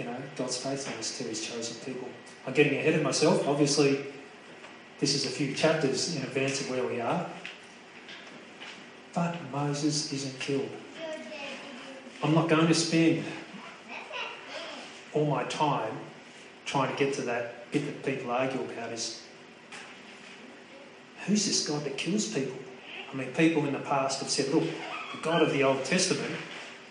you 0.00 0.06
know, 0.06 0.16
God's 0.34 0.56
faithfulness 0.56 1.18
to 1.18 1.24
his 1.24 1.46
chosen 1.46 1.76
people. 1.84 2.08
I'm 2.46 2.54
getting 2.54 2.78
ahead 2.78 2.94
of 2.94 3.02
myself. 3.02 3.46
Obviously, 3.46 4.00
this 4.98 5.14
is 5.14 5.26
a 5.26 5.28
few 5.28 5.54
chapters 5.54 6.16
in 6.16 6.22
advance 6.22 6.62
of 6.62 6.70
where 6.70 6.86
we 6.86 7.02
are. 7.02 7.28
But 9.12 9.36
Moses 9.52 10.10
isn't 10.10 10.40
killed. 10.40 10.70
I'm 12.22 12.34
not 12.34 12.48
going 12.48 12.66
to 12.66 12.74
spend 12.74 13.24
all 15.12 15.26
my 15.26 15.44
time 15.44 15.92
trying 16.64 16.90
to 16.90 17.04
get 17.04 17.12
to 17.14 17.22
that 17.22 17.70
bit 17.70 17.84
that 17.84 18.02
people 18.02 18.30
argue 18.30 18.60
about 18.60 18.92
is 18.92 19.22
who's 21.26 21.44
this 21.44 21.68
God 21.68 21.84
that 21.84 21.98
kills 21.98 22.32
people? 22.32 22.56
I 23.12 23.16
mean, 23.16 23.28
people 23.32 23.66
in 23.66 23.74
the 23.74 23.80
past 23.80 24.20
have 24.20 24.30
said, 24.30 24.48
look, 24.48 24.64
the 24.64 25.20
God 25.20 25.42
of 25.42 25.52
the 25.52 25.62
Old 25.62 25.84
Testament 25.84 26.34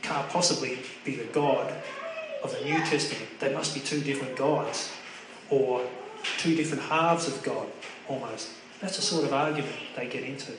can't 0.03 0.29
possibly 0.29 0.77
be 1.03 1.15
the 1.15 1.25
God 1.25 1.73
of 2.43 2.51
the 2.57 2.63
New 2.63 2.77
Testament. 2.79 3.39
They 3.39 3.53
must 3.53 3.73
be 3.73 3.81
two 3.81 4.01
different 4.01 4.35
gods 4.35 4.91
or 5.49 5.81
two 6.37 6.55
different 6.55 6.83
halves 6.83 7.27
of 7.27 7.41
God 7.43 7.67
almost. 8.07 8.49
That's 8.81 8.95
the 8.95 9.01
sort 9.01 9.25
of 9.25 9.33
argument 9.33 9.75
they 9.95 10.07
get 10.07 10.23
into. 10.23 10.53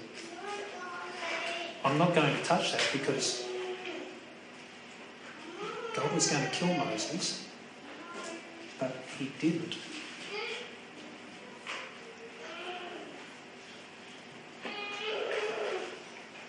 I'm 1.84 1.96
not 1.96 2.14
going 2.14 2.34
to 2.34 2.42
touch 2.44 2.72
that 2.72 2.86
because 2.92 3.44
God 5.94 6.12
was 6.14 6.30
going 6.30 6.44
to 6.44 6.50
kill 6.50 6.74
Moses, 6.74 7.46
but 8.78 8.94
he 9.18 9.30
didn't. 9.40 9.76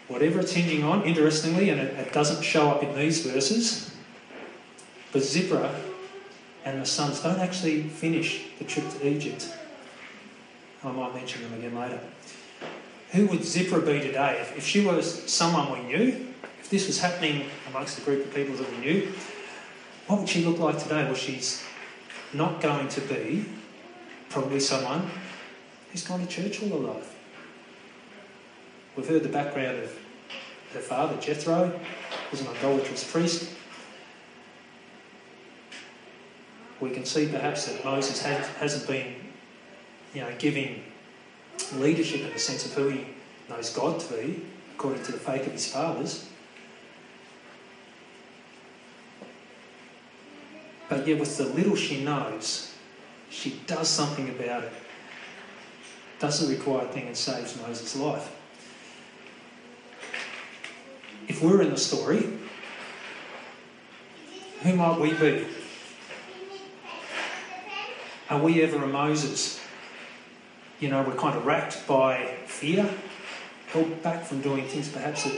Whatever 0.09 0.41
it's 0.41 0.51
hinging 0.51 0.83
on, 0.83 1.03
interestingly, 1.03 1.69
and 1.69 1.79
it, 1.79 1.93
it 1.97 2.11
doesn't 2.11 2.43
show 2.43 2.69
up 2.69 2.83
in 2.83 2.93
these 2.93 3.25
verses, 3.25 3.90
but 5.11 5.21
Zipporah 5.21 5.73
and 6.65 6.81
the 6.81 6.85
sons 6.85 7.21
don't 7.21 7.39
actually 7.39 7.83
finish 7.83 8.43
the 8.59 8.65
trip 8.65 8.89
to 8.89 9.07
Egypt. 9.07 9.49
Oh, 10.83 10.89
I 10.89 10.91
might 10.91 11.15
mention 11.15 11.41
them 11.43 11.53
again 11.53 11.75
later. 11.75 11.99
Who 13.11 13.27
would 13.27 13.43
Zipporah 13.43 13.81
be 13.81 13.99
today? 13.99 14.37
If, 14.41 14.57
if 14.57 14.65
she 14.65 14.85
was 14.85 15.29
someone 15.29 15.71
we 15.71 15.87
knew, 15.87 16.27
if 16.59 16.69
this 16.69 16.87
was 16.87 16.99
happening 16.99 17.45
amongst 17.69 17.97
a 17.97 18.01
group 18.01 18.25
of 18.25 18.33
people 18.33 18.55
that 18.55 18.71
we 18.71 18.77
knew, 18.77 19.11
what 20.07 20.19
would 20.19 20.29
she 20.29 20.45
look 20.45 20.59
like 20.59 20.77
today? 20.81 21.03
Well, 21.03 21.15
she's 21.15 21.63
not 22.33 22.61
going 22.61 22.87
to 22.89 23.01
be 23.01 23.45
probably 24.29 24.59
someone 24.59 25.09
who's 25.91 26.03
gone 26.07 26.21
to 26.21 26.27
church 26.27 26.63
all 26.63 26.69
her 26.69 26.93
life. 26.93 27.15
We've 28.95 29.07
heard 29.07 29.23
the 29.23 29.29
background 29.29 29.79
of 29.79 29.99
her 30.73 30.79
father, 30.79 31.17
Jethro, 31.19 31.79
was 32.29 32.41
an 32.41 32.47
idolatrous 32.47 33.09
priest. 33.09 33.51
We 36.81 36.89
can 36.89 37.05
see 37.05 37.27
perhaps 37.27 37.67
that 37.67 37.85
Moses 37.85 38.23
hasn't 38.23 38.87
been, 38.87 39.13
you 40.15 40.21
know, 40.21 40.31
giving 40.39 40.83
leadership 41.75 42.21
in 42.21 42.33
the 42.33 42.39
sense 42.39 42.65
of 42.65 42.73
who 42.73 42.89
he 42.89 43.05
knows 43.47 43.69
God 43.69 43.99
to 43.99 44.13
be, 44.13 44.41
according 44.73 45.03
to 45.03 45.11
the 45.11 45.19
faith 45.19 45.45
of 45.45 45.53
his 45.53 45.71
fathers. 45.71 46.27
But 50.89 51.07
yet, 51.07 51.19
with 51.19 51.37
the 51.37 51.45
little 51.45 51.75
she 51.75 52.03
knows, 52.03 52.73
she 53.29 53.61
does 53.67 53.87
something 53.87 54.29
about 54.29 54.63
it. 54.63 54.73
Does 56.19 56.45
the 56.45 56.53
required 56.53 56.91
thing 56.91 57.07
and 57.07 57.15
saves 57.15 57.57
Moses' 57.61 57.95
life. 57.95 58.35
If 61.27 61.41
we're 61.41 61.61
in 61.61 61.69
the 61.69 61.77
story, 61.77 62.27
who 64.63 64.75
might 64.75 64.99
we 64.99 65.13
be? 65.13 65.45
Are 68.31 68.39
we 68.39 68.61
ever 68.63 68.81
a 68.81 68.87
Moses? 68.87 69.59
You 70.79 70.87
know, 70.87 71.03
we're 71.03 71.15
kind 71.15 71.35
of 71.35 71.45
racked 71.45 71.85
by 71.85 72.33
fear, 72.45 72.89
held 73.67 74.01
back 74.01 74.23
from 74.23 74.39
doing 74.39 74.65
things 74.67 74.87
perhaps 74.87 75.25
that, 75.25 75.37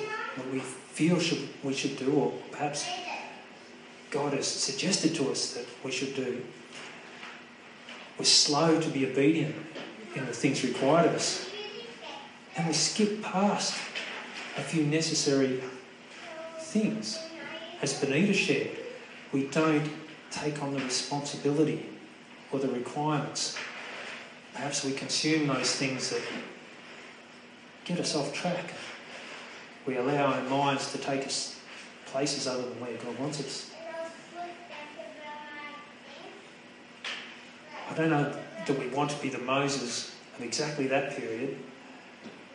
we 0.51 0.59
feel 0.59 1.19
should, 1.19 1.49
we 1.63 1.73
should 1.73 1.97
do, 1.97 2.13
or 2.13 2.31
perhaps 2.51 2.87
God 4.11 4.33
has 4.33 4.45
suggested 4.45 5.15
to 5.15 5.31
us 5.31 5.53
that 5.53 5.65
we 5.83 5.89
should 5.89 6.15
do. 6.15 6.43
We're 8.19 8.25
slow 8.25 8.79
to 8.79 8.89
be 8.89 9.09
obedient 9.09 9.55
in 10.15 10.27
the 10.27 10.33
things 10.33 10.63
required 10.63 11.07
of 11.07 11.15
us. 11.15 11.49
And 12.55 12.67
we 12.67 12.73
skip 12.73 13.23
past 13.23 13.73
a 14.55 14.61
few 14.61 14.83
necessary 14.83 15.63
things. 16.59 17.17
As 17.81 17.99
Benita 17.99 18.33
shared, 18.33 18.77
we 19.31 19.47
don't 19.47 19.89
take 20.29 20.61
on 20.61 20.75
the 20.75 20.79
responsibility 20.79 21.89
or 22.53 22.59
the 22.59 22.69
requirements. 22.69 23.57
Perhaps 24.53 24.85
we 24.85 24.93
consume 24.93 25.47
those 25.47 25.75
things 25.75 26.11
that 26.11 26.21
get 27.83 27.99
us 27.99 28.15
off 28.15 28.31
track. 28.31 28.73
We 29.85 29.97
allow 29.97 30.33
our 30.33 30.43
minds 30.43 30.91
to 30.93 30.99
take 30.99 31.25
us 31.25 31.59
places 32.05 32.47
other 32.47 32.61
than 32.61 32.79
where 32.79 32.95
God 32.95 33.19
wants 33.19 33.39
us. 33.39 33.71
I 37.89 37.95
don't 37.95 38.11
know 38.11 38.33
that 38.65 38.79
we 38.79 38.87
want 38.87 39.09
to 39.09 39.21
be 39.21 39.29
the 39.29 39.39
Moses 39.39 40.15
of 40.37 40.43
exactly 40.43 40.87
that 40.87 41.17
period. 41.17 41.57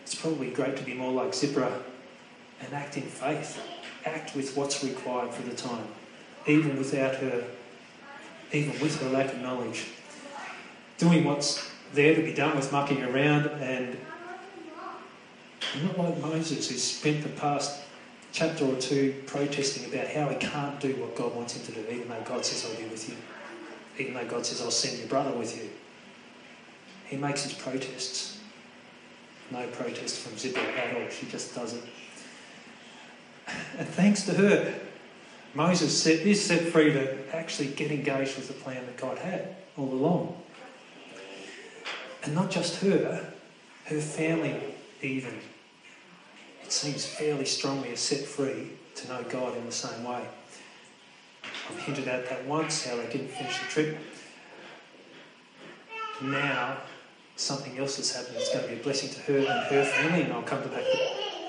It's 0.02 0.14
probably 0.14 0.50
great 0.50 0.76
to 0.76 0.82
be 0.84 0.94
more 0.94 1.12
like 1.12 1.34
Zipporah 1.34 1.82
and 2.60 2.72
act 2.72 2.96
in 2.96 3.02
faith, 3.02 3.60
act 4.06 4.34
with 4.34 4.56
what's 4.56 4.82
required 4.82 5.32
for 5.34 5.42
the 5.42 5.54
time, 5.54 5.86
even 6.46 6.78
without 6.78 7.16
her, 7.16 7.44
even 8.52 8.78
with 8.80 9.00
her 9.02 9.08
lack 9.10 9.32
of 9.32 9.40
knowledge. 9.40 9.86
Doing 10.98 11.24
what's 11.24 11.70
there 11.92 12.14
to 12.14 12.22
be 12.22 12.32
done 12.32 12.56
with 12.56 12.72
mucking 12.72 13.02
around 13.02 13.46
and 13.62 13.96
not 15.82 15.98
like 15.98 16.18
Moses, 16.20 16.70
who 16.70 16.76
spent 16.76 17.22
the 17.22 17.28
past 17.28 17.82
chapter 18.32 18.64
or 18.64 18.76
two 18.76 19.14
protesting 19.26 19.92
about 19.92 20.08
how 20.08 20.28
he 20.28 20.36
can't 20.36 20.80
do 20.80 20.94
what 20.96 21.14
God 21.14 21.34
wants 21.34 21.56
him 21.56 21.62
to 21.66 21.80
do, 21.80 21.90
even 21.90 22.08
though 22.08 22.22
God 22.24 22.44
says, 22.44 22.70
I'll 22.70 22.80
be 22.80 22.88
with 22.88 23.08
you 23.08 23.16
even 23.98 24.14
though 24.14 24.26
God 24.26 24.46
says, 24.46 24.60
I'll 24.60 24.70
send 24.70 24.98
your 24.98 25.08
brother 25.08 25.32
with 25.36 25.56
you. 25.56 25.68
He 27.06 27.16
makes 27.16 27.42
his 27.42 27.54
protests. 27.54 28.38
No 29.50 29.66
protest 29.68 30.20
from 30.20 30.36
Zipporah 30.36 30.76
at 30.76 30.96
all. 30.96 31.08
She 31.08 31.26
just 31.26 31.54
does 31.54 31.74
it. 31.74 31.82
And 33.78 33.88
thanks 33.88 34.22
to 34.26 34.34
her, 34.34 34.74
Moses 35.58 36.00
set, 36.04 36.20
is 36.20 36.40
set 36.40 36.60
free 36.68 36.92
to 36.92 37.36
actually 37.36 37.66
get 37.66 37.90
engaged 37.90 38.36
with 38.36 38.46
the 38.46 38.54
plan 38.54 38.86
that 38.86 38.96
God 38.96 39.18
had 39.18 39.56
all 39.76 39.92
along. 39.92 40.40
And 42.22 42.32
not 42.32 42.48
just 42.48 42.76
her, 42.76 43.32
her 43.86 44.00
family 44.00 44.54
even, 45.02 45.34
it 46.62 46.70
seems 46.70 47.04
fairly 47.04 47.44
strongly 47.44 47.90
are 47.90 47.96
set 47.96 48.20
free 48.20 48.70
to 48.94 49.08
know 49.08 49.24
God 49.24 49.56
in 49.56 49.66
the 49.66 49.72
same 49.72 50.04
way. 50.04 50.22
I've 51.42 51.78
hinted 51.80 52.06
at 52.06 52.28
that 52.28 52.46
once, 52.46 52.86
how 52.86 52.94
they 52.94 53.08
didn't 53.10 53.32
finish 53.32 53.58
the 53.58 53.66
trip. 53.66 53.98
Now, 56.22 56.76
something 57.34 57.76
else 57.78 57.96
has 57.96 58.14
happened 58.14 58.36
that's 58.36 58.54
going 58.54 58.62
to 58.62 58.70
be 58.70 58.80
a 58.80 58.82
blessing 58.84 59.10
to 59.10 59.20
her 59.22 59.38
and 59.38 59.48
her 59.48 59.84
family, 59.84 60.22
and 60.22 60.32
I'll 60.32 60.42
come 60.42 60.60
back 60.68 60.84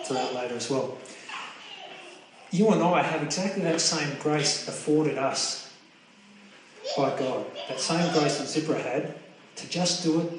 to 0.07 0.13
that 0.15 0.33
later 0.33 0.55
as 0.55 0.67
well. 0.67 0.97
You 2.51 2.69
and 2.69 2.81
I 2.81 3.03
have 3.03 3.21
exactly 3.23 3.63
that 3.63 3.79
same 3.79 4.17
grace 4.19 4.67
afforded 4.67 5.17
us 5.17 5.71
by 6.97 7.17
God. 7.17 7.45
That 7.67 7.79
same 7.79 8.11
grace 8.13 8.39
that 8.39 8.47
Zipporah 8.47 8.81
had 8.81 9.15
to 9.57 9.69
just 9.69 10.03
do 10.03 10.21
it 10.21 10.31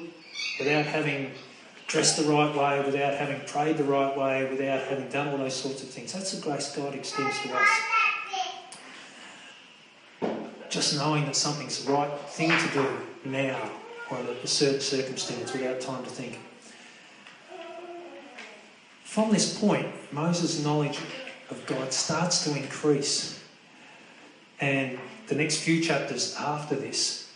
without 0.59 0.85
having 0.85 1.31
dressed 1.87 2.17
the 2.17 2.23
right 2.23 2.55
way, 2.55 2.85
without 2.85 3.13
having 3.13 3.39
prayed 3.41 3.77
the 3.77 3.83
right 3.83 4.15
way, 4.17 4.49
without 4.49 4.81
having 4.83 5.07
done 5.09 5.29
all 5.29 5.37
those 5.37 5.55
sorts 5.55 5.83
of 5.83 5.89
things. 5.89 6.13
That's 6.13 6.31
the 6.31 6.41
grace 6.41 6.75
God 6.75 6.95
extends 6.95 7.39
to 7.41 7.53
us. 7.53 7.69
just 10.71 10.97
knowing 10.97 11.25
that 11.25 11.35
something's 11.35 11.83
the 11.83 11.91
right 11.91 12.19
thing 12.29 12.49
to 12.49 12.73
do 12.73 12.87
now 13.25 13.69
or 14.09 14.17
a 14.17 14.47
certain 14.47 14.79
circumstance 14.79 15.51
without 15.53 15.81
time 15.81 16.03
to 16.03 16.09
think. 16.09 16.39
From 19.03 19.31
this 19.31 19.59
point, 19.59 19.87
Moses' 20.13 20.63
knowledge 20.63 20.97
of 21.51 21.65
God 21.65 21.93
starts 21.93 22.43
to 22.45 22.55
increase. 22.55 23.39
And 24.59 24.97
the 25.27 25.35
next 25.35 25.57
few 25.57 25.81
chapters 25.81 26.35
after 26.35 26.75
this, 26.75 27.31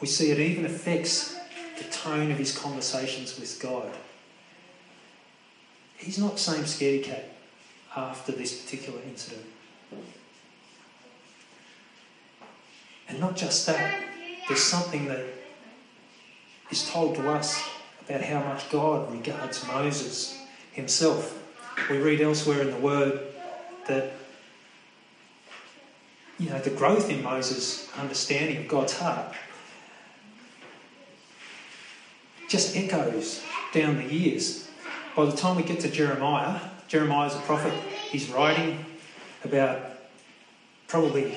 we 0.00 0.06
see 0.06 0.30
it 0.30 0.38
even 0.38 0.64
affects 0.64 1.36
the 1.76 1.84
tone 1.84 2.30
of 2.30 2.38
his 2.38 2.56
conversations 2.56 3.38
with 3.38 3.60
God. 3.60 3.90
He's 5.96 6.18
not 6.18 6.32
the 6.32 6.38
same 6.38 6.64
scaredy 6.64 7.04
cat 7.04 7.28
after 7.96 8.32
this 8.32 8.62
particular 8.62 9.00
incident. 9.06 9.44
And 13.08 13.20
not 13.20 13.36
just 13.36 13.66
that, 13.66 14.04
there's 14.46 14.62
something 14.62 15.06
that 15.08 15.24
is 16.70 16.88
told 16.88 17.16
to 17.16 17.30
us 17.30 17.60
about 18.06 18.22
how 18.22 18.40
much 18.40 18.70
God 18.70 19.10
regards 19.12 19.66
Moses 19.66 20.38
himself. 20.72 21.42
We 21.90 21.98
read 21.98 22.20
elsewhere 22.20 22.62
in 22.62 22.70
the 22.70 22.76
Word 22.76 23.27
that 23.88 24.12
you 26.38 26.48
know 26.48 26.58
the 26.60 26.70
growth 26.70 27.10
in 27.10 27.22
Moses' 27.22 27.90
understanding 27.96 28.58
of 28.58 28.68
God's 28.68 28.96
heart 28.98 29.34
just 32.48 32.76
echoes 32.76 33.42
down 33.72 33.96
the 33.96 34.14
years. 34.14 34.68
By 35.16 35.26
the 35.26 35.36
time 35.36 35.56
we 35.56 35.62
get 35.62 35.80
to 35.80 35.90
Jeremiah, 35.90 36.60
Jeremiah 36.86 37.26
is 37.26 37.34
a 37.34 37.40
prophet. 37.40 37.72
He's 38.10 38.30
writing 38.30 38.86
about 39.44 39.80
probably 40.86 41.36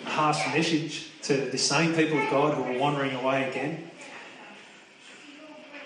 a 0.00 0.08
harsh 0.08 0.38
message 0.54 1.10
to 1.22 1.36
the 1.36 1.58
same 1.58 1.94
people 1.94 2.18
of 2.18 2.30
God 2.30 2.54
who 2.54 2.62
are 2.62 2.78
wandering 2.78 3.14
away 3.16 3.48
again. 3.48 3.90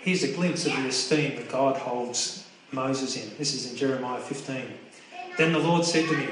Here's 0.03 0.25
a 0.25 0.33
glimpse 0.33 0.67
of 0.67 0.73
the 0.77 0.89
esteem 0.89 1.37
that 1.37 1.49
God 1.49 1.77
holds 1.77 2.47
Moses 2.73 3.17
in. 3.17 3.37
This 3.39 3.55
is 3.55 3.71
in 3.71 3.77
Jeremiah 3.77 4.21
15. 4.21 4.65
Then 5.37 5.53
the 5.53 5.59
Lord 5.59 5.85
said 5.85 6.09
to 6.09 6.17
me, 6.17 6.29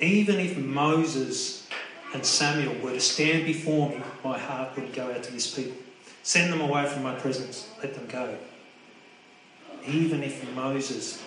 Even 0.00 0.38
if 0.38 0.56
Moses 0.56 1.68
and 2.12 2.24
Samuel 2.24 2.74
were 2.82 2.92
to 2.92 3.00
stand 3.00 3.46
before 3.46 3.90
me, 3.90 4.02
my 4.24 4.38
heart 4.38 4.76
would 4.76 4.92
go 4.92 5.10
out 5.10 5.22
to 5.22 5.32
this 5.32 5.54
people. 5.54 5.76
Send 6.22 6.52
them 6.52 6.60
away 6.60 6.86
from 6.86 7.02
my 7.02 7.14
presence. 7.14 7.68
Let 7.82 7.94
them 7.94 8.06
go. 8.06 8.36
Even 9.86 10.22
if 10.22 10.48
Moses. 10.54 11.22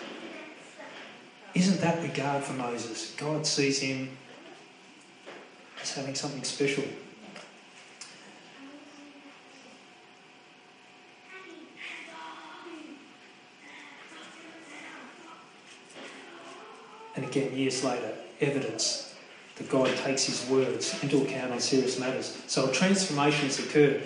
Isn't 1.53 1.81
that 1.81 2.01
regard 2.01 2.43
for 2.43 2.53
Moses? 2.53 3.13
God 3.17 3.45
sees 3.47 3.79
him 3.79 4.09
as 5.81 5.93
having 5.93 6.15
something 6.15 6.43
special. 6.43 6.83
Again, 17.35 17.55
years 17.55 17.83
later, 17.83 18.13
evidence 18.41 19.13
that 19.57 19.69
God 19.69 19.95
takes 19.97 20.25
his 20.25 20.47
words 20.49 21.01
into 21.01 21.21
account 21.21 21.51
on 21.51 21.59
serious 21.59 21.99
matters. 21.99 22.41
So 22.47 22.69
a 22.69 22.71
transformation 22.71 23.45
has 23.45 23.59
occurred. 23.59 24.03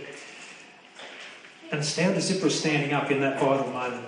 And 1.71 1.81
astounded 1.81 2.21
Zipporah 2.21 2.49
standing 2.49 2.93
up 2.93 3.11
in 3.11 3.21
that 3.21 3.39
vital 3.39 3.71
moment. 3.71 4.05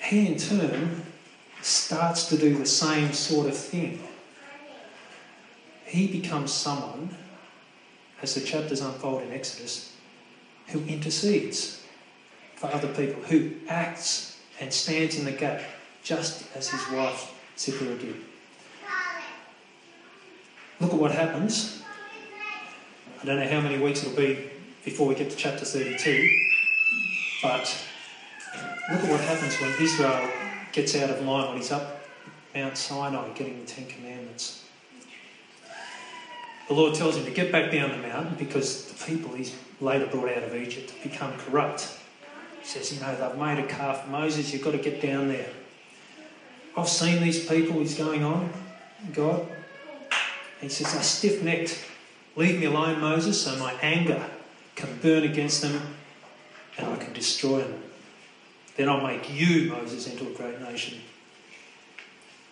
He, 0.00 0.28
in 0.28 0.36
turn, 0.38 1.02
starts 1.60 2.28
to 2.28 2.36
do 2.36 2.56
the 2.56 2.66
same 2.66 3.12
sort 3.12 3.48
of 3.48 3.56
thing. 3.56 4.00
He 5.84 6.06
becomes 6.06 6.52
someone, 6.52 7.16
as 8.22 8.34
the 8.34 8.40
chapters 8.40 8.80
unfold 8.80 9.22
in 9.22 9.32
Exodus, 9.32 9.92
who 10.68 10.84
intercedes 10.84 11.84
for 12.54 12.68
other 12.68 12.88
people, 12.88 13.22
who 13.22 13.52
acts 13.68 14.38
and 14.60 14.72
stands 14.72 15.18
in 15.18 15.24
the 15.24 15.32
gap, 15.32 15.62
just 16.06 16.44
as 16.54 16.68
his 16.68 16.88
wife 16.96 17.34
Zipporah 17.58 17.98
did. 17.98 18.14
Look 20.80 20.92
at 20.92 20.98
what 20.98 21.10
happens. 21.10 21.82
I 23.20 23.24
don't 23.26 23.40
know 23.40 23.48
how 23.48 23.60
many 23.60 23.82
weeks 23.82 24.04
it'll 24.04 24.16
be 24.16 24.50
before 24.84 25.08
we 25.08 25.16
get 25.16 25.30
to 25.30 25.36
chapter 25.36 25.64
32, 25.64 26.30
but 27.42 27.84
look 28.92 29.00
at 29.02 29.10
what 29.10 29.20
happens 29.20 29.60
when 29.60 29.72
Israel 29.80 30.30
gets 30.70 30.94
out 30.94 31.10
of 31.10 31.24
line 31.24 31.48
when 31.48 31.56
he's 31.56 31.72
up 31.72 32.04
Mount 32.54 32.76
Sinai 32.78 33.28
getting 33.30 33.58
the 33.58 33.66
Ten 33.66 33.86
Commandments. 33.86 34.64
The 36.68 36.74
Lord 36.74 36.94
tells 36.94 37.16
him 37.16 37.24
to 37.24 37.32
get 37.32 37.50
back 37.50 37.72
down 37.72 37.90
the 37.90 38.08
mountain 38.08 38.36
because 38.38 38.92
the 38.92 39.04
people 39.06 39.34
he's 39.34 39.56
later 39.80 40.06
brought 40.06 40.30
out 40.30 40.44
of 40.44 40.54
Egypt 40.54 40.90
have 40.90 41.02
become 41.02 41.32
corrupt. 41.38 41.98
He 42.60 42.66
says, 42.66 42.92
You 42.94 43.00
know, 43.00 43.14
they've 43.16 43.38
made 43.38 43.58
a 43.58 43.66
calf. 43.66 44.06
Moses, 44.08 44.52
you've 44.52 44.62
got 44.62 44.72
to 44.72 44.78
get 44.78 45.02
down 45.02 45.28
there. 45.28 45.48
I've 46.76 46.88
seen 46.88 47.22
these 47.22 47.46
people, 47.46 47.78
he's 47.78 47.96
going 47.96 48.22
on, 48.22 48.50
God. 49.12 49.46
He 50.60 50.68
says, 50.68 50.92
They're 50.92 51.02
stiff 51.02 51.42
necked. 51.42 51.82
Leave 52.36 52.60
me 52.60 52.66
alone, 52.66 53.00
Moses, 53.00 53.42
so 53.42 53.56
my 53.56 53.72
anger 53.80 54.22
can 54.74 54.98
burn 55.00 55.24
against 55.24 55.62
them 55.62 55.80
and 56.76 56.86
I 56.86 56.96
can 56.96 57.12
destroy 57.14 57.60
them. 57.60 57.82
Then 58.76 58.90
I'll 58.90 59.06
make 59.06 59.32
you, 59.32 59.70
Moses, 59.70 60.06
into 60.06 60.26
a 60.26 60.34
great 60.34 60.60
nation. 60.60 60.98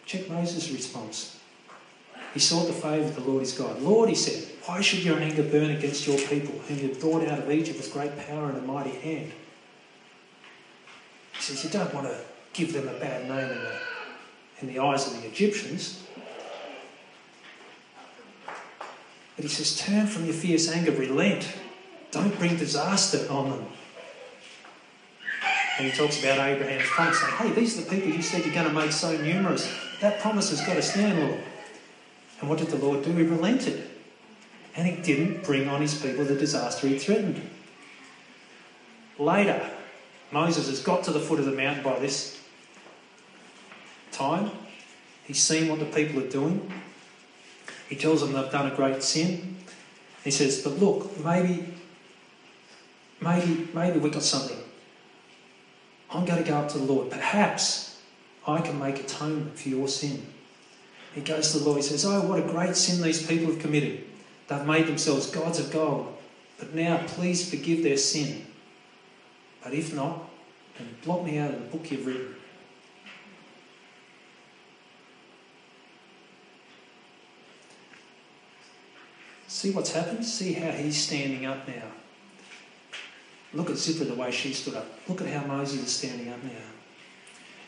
Check 0.06 0.28
Moses' 0.30 0.70
response. 0.70 1.38
He 2.32 2.40
sought 2.40 2.66
the 2.66 2.72
favour 2.72 3.04
of 3.04 3.14
the 3.14 3.20
Lord 3.20 3.40
his 3.40 3.52
God. 3.52 3.80
Lord, 3.82 4.08
he 4.08 4.14
said, 4.14 4.48
why 4.66 4.80
should 4.80 5.04
your 5.04 5.18
anger 5.18 5.42
burn 5.42 5.70
against 5.70 6.06
your 6.06 6.18
people, 6.18 6.58
whom 6.66 6.78
you 6.78 6.94
brought 6.94 7.28
out 7.28 7.38
of 7.38 7.50
Egypt 7.50 7.76
with 7.76 7.92
great 7.92 8.16
power 8.26 8.48
and 8.48 8.58
a 8.58 8.62
mighty 8.62 8.90
hand? 8.90 9.32
He 11.34 11.42
says, 11.42 11.62
you 11.62 11.70
don't 11.70 11.92
want 11.92 12.06
to 12.06 12.18
give 12.54 12.72
them 12.72 12.88
a 12.88 12.98
bad 12.98 13.28
name 13.28 13.50
in 13.50 13.64
the, 13.64 13.72
in 14.64 14.74
the 14.74 14.82
eyes 14.82 15.06
of 15.06 15.20
the 15.20 15.28
Egyptians. 15.28 16.02
But 19.36 19.44
he 19.44 19.48
says, 19.48 19.78
turn 19.78 20.06
from 20.06 20.24
your 20.24 20.34
fierce 20.34 20.70
anger, 20.70 20.92
relent. 20.92 21.46
Don't 22.10 22.38
bring 22.38 22.56
disaster 22.56 23.30
on 23.30 23.50
them. 23.50 23.66
And 25.76 25.90
he 25.90 25.92
talks 25.92 26.20
about 26.20 26.38
Abraham's 26.38 26.86
promise, 26.86 27.18
saying, 27.18 27.32
hey, 27.34 27.50
these 27.50 27.76
are 27.76 27.82
the 27.82 27.90
people 27.90 28.10
you 28.10 28.22
said 28.22 28.44
you're 28.44 28.54
going 28.54 28.68
to 28.68 28.72
make 28.72 28.92
so 28.92 29.16
numerous. 29.16 29.68
That 30.00 30.20
promise 30.20 30.50
has 30.50 30.60
got 30.60 30.74
to 30.74 30.82
stand, 30.82 31.18
Lord. 31.18 31.40
And 32.40 32.48
what 32.48 32.58
did 32.58 32.68
the 32.68 32.76
Lord 32.76 33.04
do? 33.04 33.12
He 33.12 33.24
relented. 33.24 33.90
And 34.76 34.86
he 34.86 35.02
didn't 35.02 35.42
bring 35.44 35.68
on 35.68 35.80
his 35.80 36.00
people 36.00 36.24
the 36.24 36.36
disaster 36.36 36.86
he 36.86 36.98
threatened. 36.98 37.40
Later, 39.18 39.68
Moses 40.30 40.68
has 40.68 40.80
got 40.80 41.04
to 41.04 41.10
the 41.10 41.20
foot 41.20 41.40
of 41.40 41.44
the 41.44 41.52
mountain 41.52 41.82
by 41.82 41.98
this 41.98 42.40
time. 44.14 44.50
He's 45.24 45.42
seen 45.42 45.68
what 45.68 45.78
the 45.78 45.86
people 45.86 46.22
are 46.22 46.28
doing. 46.28 46.70
He 47.88 47.96
tells 47.96 48.20
them 48.20 48.32
they've 48.32 48.50
done 48.50 48.70
a 48.70 48.74
great 48.74 49.02
sin. 49.02 49.56
He 50.22 50.30
says, 50.30 50.62
But 50.62 50.78
look, 50.78 51.18
maybe, 51.24 51.74
maybe, 53.20 53.68
maybe 53.74 53.98
we've 53.98 54.12
got 54.12 54.22
something. 54.22 54.58
I'm 56.10 56.24
going 56.24 56.42
to 56.42 56.48
go 56.48 56.56
up 56.56 56.68
to 56.70 56.78
the 56.78 56.84
Lord. 56.84 57.10
Perhaps 57.10 58.00
I 58.46 58.60
can 58.60 58.78
make 58.78 59.00
atonement 59.00 59.58
for 59.58 59.68
your 59.68 59.88
sin. 59.88 60.26
He 61.14 61.20
goes 61.20 61.52
to 61.52 61.58
the 61.58 61.64
Lord. 61.64 61.76
He 61.78 61.82
says, 61.82 62.04
Oh, 62.04 62.22
what 62.22 62.38
a 62.38 62.42
great 62.42 62.76
sin 62.76 63.02
these 63.02 63.26
people 63.26 63.46
have 63.46 63.60
committed. 63.60 64.04
They've 64.48 64.66
made 64.66 64.86
themselves 64.86 65.30
gods 65.30 65.58
of 65.58 65.70
gold. 65.70 66.16
But 66.58 66.74
now, 66.74 67.02
please 67.06 67.48
forgive 67.48 67.82
their 67.82 67.96
sin. 67.96 68.46
But 69.62 69.74
if 69.74 69.94
not, 69.94 70.30
then 70.78 70.88
blot 71.02 71.24
me 71.24 71.38
out 71.38 71.50
of 71.50 71.60
the 71.60 71.76
book 71.76 71.90
you've 71.90 72.06
written. 72.06 72.34
See 79.54 79.70
what's 79.70 79.92
happened? 79.92 80.24
See 80.24 80.52
how 80.54 80.72
he's 80.72 81.00
standing 81.00 81.46
up 81.46 81.68
now. 81.68 81.84
Look 83.52 83.70
at 83.70 83.76
Zipporah, 83.76 84.06
the 84.06 84.14
way 84.16 84.32
she 84.32 84.52
stood 84.52 84.74
up. 84.74 84.84
Look 85.08 85.20
at 85.20 85.28
how 85.28 85.46
Moses 85.46 85.80
is 85.80 85.92
standing 85.92 86.28
up 86.28 86.42
now. 86.42 86.50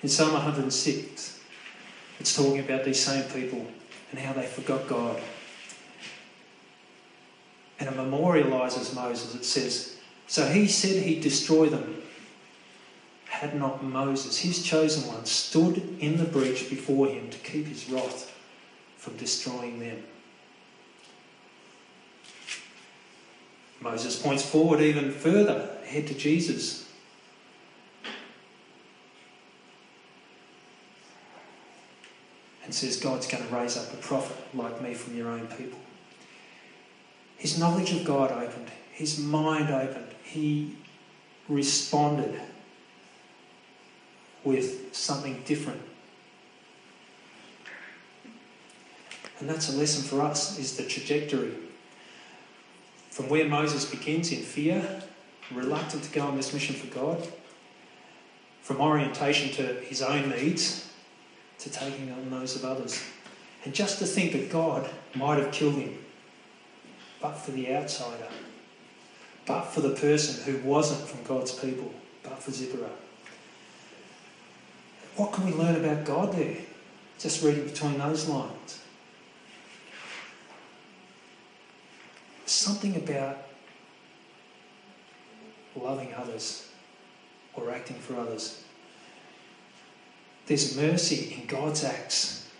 In 0.03 0.09
Psalm 0.09 0.33
106, 0.33 1.40
it's 2.18 2.37
talking 2.37 2.59
about 2.59 2.85
these 2.85 2.99
same 2.99 3.22
people 3.31 3.64
and 4.11 4.18
how 4.18 4.33
they 4.33 4.46
forgot 4.46 4.88
God. 4.88 5.20
And 7.79 7.88
it 7.88 7.94
memorialises 7.94 8.92
Moses. 8.92 9.37
It 9.37 9.44
says, 9.44 9.96
So 10.27 10.44
he 10.49 10.66
said 10.66 11.05
he'd 11.05 11.20
destroy 11.20 11.68
them. 11.68 12.03
Had 13.27 13.55
not 13.55 13.85
Moses, 13.85 14.38
his 14.38 14.61
chosen 14.64 15.07
one, 15.07 15.25
stood 15.25 15.77
in 16.01 16.16
the 16.16 16.25
breach 16.25 16.68
before 16.68 17.07
him 17.07 17.31
to 17.31 17.38
keep 17.38 17.68
his 17.68 17.88
wrath 17.88 18.37
from 18.96 19.16
destroying 19.16 19.79
them. 19.79 20.03
Moses 23.90 24.20
points 24.20 24.44
forward 24.44 24.81
even 24.81 25.12
further, 25.12 25.70
ahead 25.85 26.09
to 26.09 26.14
Jesus. 26.14 26.88
And 32.64 32.75
says, 32.75 32.96
God's 32.96 33.29
going 33.29 33.46
to 33.46 33.55
raise 33.55 33.77
up 33.77 33.92
a 33.92 33.96
prophet 33.99 34.37
like 34.53 34.83
me 34.83 34.92
from 34.94 35.16
your 35.16 35.29
own 35.29 35.46
people. 35.46 35.79
His 37.37 37.61
knowledge 37.61 37.92
of 37.92 38.05
God 38.05 38.33
opened, 38.33 38.72
his 38.90 39.20
mind 39.20 39.70
opened. 39.70 40.09
He 40.25 40.75
responded 41.49 42.40
with 44.42 44.96
something 44.96 45.42
different. 45.46 45.81
And 49.38 49.49
that's 49.49 49.72
a 49.72 49.77
lesson 49.77 50.03
for 50.03 50.22
us 50.22 50.59
is 50.59 50.77
the 50.77 50.83
trajectory. 50.83 51.53
From 53.16 53.31
where 53.31 53.48
Moses 53.48 53.87
begins 53.87 54.31
in 54.31 54.42
fear, 54.42 55.00
reluctant 55.50 56.02
to 56.02 56.12
go 56.12 56.26
on 56.26 56.37
this 56.37 56.52
mission 56.52 56.74
for 56.74 56.94
God, 56.94 57.26
from 58.61 58.79
orientation 58.79 59.50
to 59.52 59.81
his 59.81 60.02
own 60.02 60.29
needs 60.29 60.92
to 61.61 61.70
taking 61.70 62.12
on 62.12 62.29
those 62.29 62.57
of 62.57 62.66
others. 62.66 63.02
And 63.64 63.72
just 63.72 64.00
to 64.00 64.05
think 64.05 64.33
that 64.33 64.50
God 64.52 64.90
might 65.14 65.38
have 65.38 65.50
killed 65.50 65.76
him, 65.76 65.96
but 67.22 67.37
for 67.37 67.52
the 67.52 67.74
outsider, 67.74 68.29
but 69.46 69.62
for 69.62 69.81
the 69.81 69.94
person 69.94 70.44
who 70.44 70.68
wasn't 70.68 71.09
from 71.09 71.24
God's 71.24 71.52
people, 71.52 71.94
but 72.22 72.42
for 72.42 72.50
Zipporah. 72.50 72.90
What 75.16 75.33
can 75.33 75.46
we 75.46 75.52
learn 75.52 75.83
about 75.83 76.05
God 76.05 76.35
there? 76.35 76.59
Just 77.18 77.42
reading 77.42 77.64
between 77.64 77.96
those 77.96 78.29
lines. 78.29 78.83
Something 82.66 82.96
about 82.96 83.38
loving 85.76 86.12
others 86.14 86.68
or 87.55 87.70
acting 87.70 87.94
for 87.94 88.16
others. 88.16 88.64
There's 90.46 90.76
mercy 90.76 91.37
in 91.38 91.46
God's 91.46 91.85
acts 91.85 92.50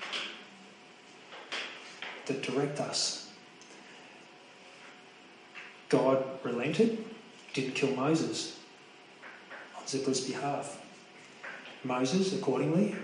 that 2.27 2.41
direct 2.41 2.79
us. 2.79 3.33
God 5.89 6.25
relented, 6.45 7.05
didn't 7.53 7.75
kill 7.75 7.91
Moses 7.97 8.61
on 9.77 9.89
Zipporah's 9.89 10.21
behalf. 10.21 10.81
Moses, 11.83 12.33
accordingly, 12.33 12.95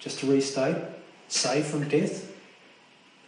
just 0.00 0.18
to 0.18 0.26
restate, 0.26 0.82
saved 1.28 1.68
from 1.68 1.88
death, 1.88 2.28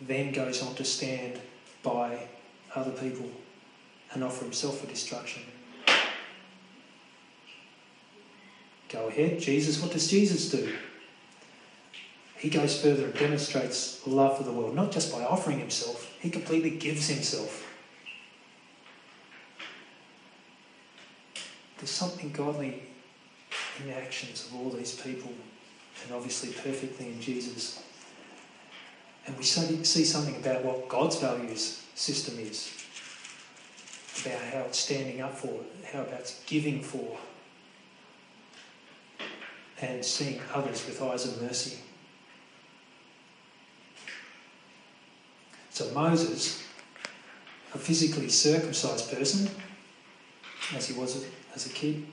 then 0.01 0.33
goes 0.33 0.61
on 0.61 0.75
to 0.75 0.85
stand 0.85 1.39
by 1.85 2.27
other 2.77 2.93
people 2.93 3.31
and 4.13 4.23
offer 4.23 4.45
himself 4.45 4.81
for 4.81 4.87
destruction. 4.87 5.43
Go 8.89 9.09
ahead, 9.09 9.41
Jesus, 9.41 9.83
what 9.83 9.93
does 9.93 10.09
Jesus 10.09 10.51
do? 10.51 10.75
He 12.37 12.51
goes 12.51 12.81
further 12.81 13.07
and 13.07 13.15
demonstrates 13.15 14.07
love 14.07 14.37
for 14.37 14.45
the 14.45 14.53
world, 14.53 14.75
not 14.75 14.93
just 14.93 15.13
by 15.13 15.25
offering 15.25 15.59
himself, 15.59 16.13
he 16.21 16.31
completely 16.31 16.71
gives 16.71 17.09
himself. 17.09 17.67
There's 21.79 21.91
something 21.91 22.31
godly 22.33 22.83
in 23.81 23.87
the 23.89 23.97
actions 23.97 24.47
of 24.47 24.55
all 24.55 24.71
these 24.71 24.95
people, 24.95 25.33
and 26.05 26.15
obviously 26.15 26.51
perfectly 26.51 27.07
in 27.07 27.21
Jesus. 27.21 27.83
And 29.27 29.37
we 29.37 29.43
see 29.43 30.05
something 30.05 30.37
about 30.37 30.65
what 30.65 30.89
God's 30.89 31.17
values 31.17 31.83
system 31.95 32.39
is, 32.39 32.73
about 34.25 34.41
how 34.41 34.61
it's 34.61 34.79
standing 34.79 35.21
up 35.21 35.37
for, 35.37 35.53
how 35.93 36.03
about 36.03 36.21
it's 36.21 36.43
giving 36.45 36.81
for, 36.81 37.19
and 39.81 40.05
seeing 40.05 40.41
others 40.55 40.87
with 40.87 41.03
eyes 41.03 41.27
of 41.27 41.43
mercy. 41.43 41.79
So 45.71 45.91
Moses, 45.93 46.63
a 47.75 47.79
physically 47.79 48.29
circumcised 48.29 49.13
person, 49.13 49.51
as 50.75 50.89
he 50.89 50.99
was 50.99 51.27
as 51.55 51.67
a 51.67 51.71
kid, 51.71 52.07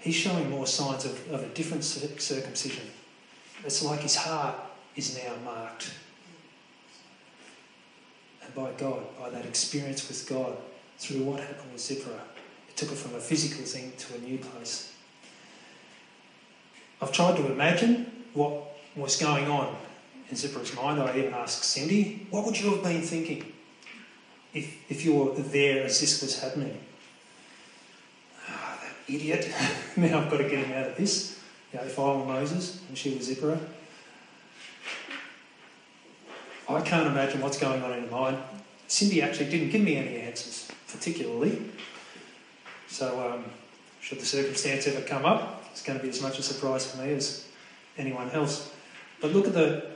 he's 0.00 0.14
showing 0.14 0.50
more 0.50 0.66
signs 0.66 1.04
of, 1.04 1.30
of 1.30 1.42
a 1.42 1.48
different 1.48 1.84
circumcision. 1.84 2.86
It's 3.64 3.82
like 3.82 4.00
his 4.00 4.16
heart 4.16 4.56
is 4.96 5.16
now 5.22 5.34
marked. 5.44 5.92
By 8.54 8.70
God, 8.78 9.02
by 9.18 9.30
that 9.30 9.44
experience 9.44 10.06
with 10.06 10.28
God, 10.28 10.56
through 10.98 11.24
what 11.24 11.40
happened 11.40 11.72
with 11.72 11.80
Zipporah, 11.80 12.22
it 12.68 12.76
took 12.76 12.92
it 12.92 12.96
from 12.96 13.14
a 13.16 13.20
physical 13.20 13.64
thing 13.64 13.92
to 13.98 14.14
a 14.14 14.18
new 14.18 14.38
place. 14.38 14.92
I've 17.00 17.12
tried 17.12 17.36
to 17.36 17.50
imagine 17.50 18.24
what 18.32 18.76
was 18.96 19.16
going 19.16 19.48
on 19.48 19.74
in 20.30 20.36
Zipporah's 20.36 20.74
mind. 20.74 21.00
I 21.00 21.18
even 21.18 21.34
asked 21.34 21.64
Cindy, 21.64 22.26
what 22.30 22.44
would 22.46 22.58
you 22.58 22.70
have 22.70 22.82
been 22.82 23.02
thinking 23.02 23.52
if, 24.52 24.90
if 24.90 25.04
you 25.04 25.14
were 25.14 25.34
there 25.34 25.84
as 25.84 26.00
this 26.00 26.22
was 26.22 26.40
happening? 26.40 26.78
Ah, 28.48 28.78
that 28.80 29.12
idiot. 29.14 29.52
now 29.96 30.20
I've 30.20 30.30
got 30.30 30.38
to 30.38 30.48
get 30.48 30.64
him 30.64 30.72
out 30.72 30.90
of 30.90 30.96
this. 30.96 31.40
You 31.72 31.80
know, 31.80 31.86
if 31.86 31.98
I 31.98 32.02
were 32.02 32.24
Moses 32.24 32.80
and 32.88 32.96
she 32.96 33.14
was 33.14 33.26
Zipporah. 33.26 33.58
I 36.68 36.80
can't 36.80 37.06
imagine 37.06 37.40
what's 37.40 37.58
going 37.58 37.82
on 37.82 37.92
in 37.92 38.04
her 38.04 38.10
mind. 38.10 38.38
Cindy 38.88 39.22
actually 39.22 39.50
didn't 39.50 39.70
give 39.70 39.82
me 39.82 39.96
any 39.96 40.16
answers, 40.18 40.70
particularly. 40.90 41.70
So, 42.88 43.32
um, 43.32 43.44
should 44.00 44.20
the 44.20 44.26
circumstance 44.26 44.86
ever 44.86 45.02
come 45.02 45.24
up, 45.24 45.64
it's 45.70 45.82
going 45.82 45.98
to 45.98 46.02
be 46.02 46.10
as 46.10 46.22
much 46.22 46.38
a 46.38 46.42
surprise 46.42 46.90
for 46.90 47.02
me 47.02 47.12
as 47.12 47.46
anyone 47.98 48.30
else. 48.30 48.72
But 49.20 49.32
look 49.32 49.46
at 49.46 49.54
the 49.54 49.90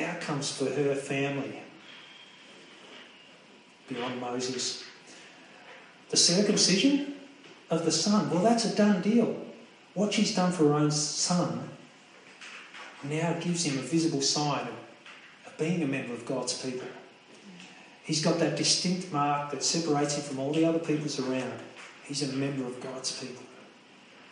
outcomes 0.00 0.50
for 0.50 0.66
her 0.66 0.94
family 0.94 1.60
beyond 3.88 4.20
Moses. 4.20 4.84
The 6.10 6.16
circumcision 6.16 7.14
of 7.70 7.84
the 7.84 7.92
son, 7.92 8.30
well, 8.30 8.42
that's 8.42 8.64
a 8.64 8.74
done 8.74 9.02
deal. 9.02 9.36
What 9.94 10.12
she's 10.12 10.34
done 10.34 10.52
for 10.52 10.64
her 10.64 10.74
own 10.74 10.90
son 10.90 11.68
now 13.04 13.34
gives 13.40 13.64
him 13.64 13.78
a 13.78 13.82
visible 13.82 14.22
sign 14.22 14.66
of 14.66 14.74
being 15.62 15.82
a 15.82 15.86
member 15.86 16.12
of 16.12 16.26
God's 16.26 16.60
people. 16.60 16.88
He's 18.02 18.20
got 18.20 18.40
that 18.40 18.56
distinct 18.56 19.12
mark 19.12 19.52
that 19.52 19.62
separates 19.62 20.16
him 20.16 20.24
from 20.24 20.40
all 20.40 20.52
the 20.52 20.64
other 20.64 20.80
peoples 20.80 21.20
around. 21.20 21.60
He's 22.04 22.28
a 22.28 22.36
member 22.36 22.66
of 22.66 22.80
God's 22.80 23.12
people 23.12 23.44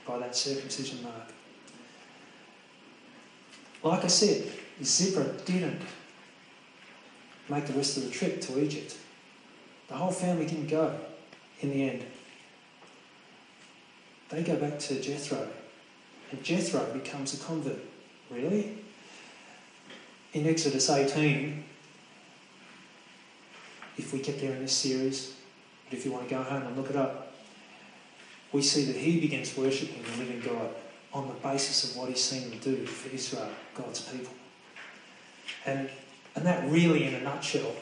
by 0.05 0.19
that 0.19 0.35
circumcision 0.35 1.01
mark. 1.05 1.29
Like 3.85 4.05
I 4.05 4.09
said, 4.09 4.51
Zipporah 4.83 5.33
didn't 5.45 5.81
make 7.49 7.66
the 7.66 7.75
rest 7.75 7.97
of 7.97 8.03
the 8.03 8.11
trip 8.11 8.40
to 8.43 8.61
Egypt. 8.61 8.97
The 9.87 9.95
whole 9.95 10.11
family 10.11 10.47
didn't 10.47 10.66
go 10.66 10.99
in 11.61 11.71
the 11.71 11.90
end. 11.90 12.05
They 14.31 14.43
go 14.43 14.57
back 14.57 14.81
to 14.81 15.01
Jethro, 15.01 15.49
and 16.33 16.43
Jethro 16.43 16.93
becomes 16.93 17.35
a 17.35 17.45
convert. 17.45 17.79
Really? 18.31 18.79
In 20.33 20.47
Exodus 20.47 20.88
18, 20.88 21.64
if 23.99 24.12
we 24.12 24.21
get 24.21 24.40
there 24.40 24.53
in 24.53 24.61
this 24.61 24.73
series, 24.73 25.35
but 25.88 25.99
if 25.99 26.05
you 26.05 26.12
want 26.12 26.29
to 26.29 26.35
go 26.35 26.43
home 26.43 26.62
and 26.62 26.77
look 26.77 26.90
it 26.90 26.97
up, 26.97 27.33
we 28.53 28.62
see 28.62 28.85
that 28.85 28.97
he 28.97 29.21
begins 29.21 29.57
worshipping 29.57 30.03
the 30.03 30.19
living 30.19 30.40
God 30.40 30.71
on 31.12 31.27
the 31.27 31.35
basis 31.35 31.90
of 31.90 31.97
what 31.97 32.09
he's 32.09 32.23
seen 32.23 32.51
him 32.51 32.59
do 32.61 32.87
for 32.87 33.14
Israel, 33.14 33.49
God's 33.75 34.01
people. 34.01 34.33
And, 35.66 35.90
and 36.37 36.47
that 36.47 36.69
really, 36.71 37.05
in 37.05 37.14
a 37.14 37.21
nutshell, 37.21 37.75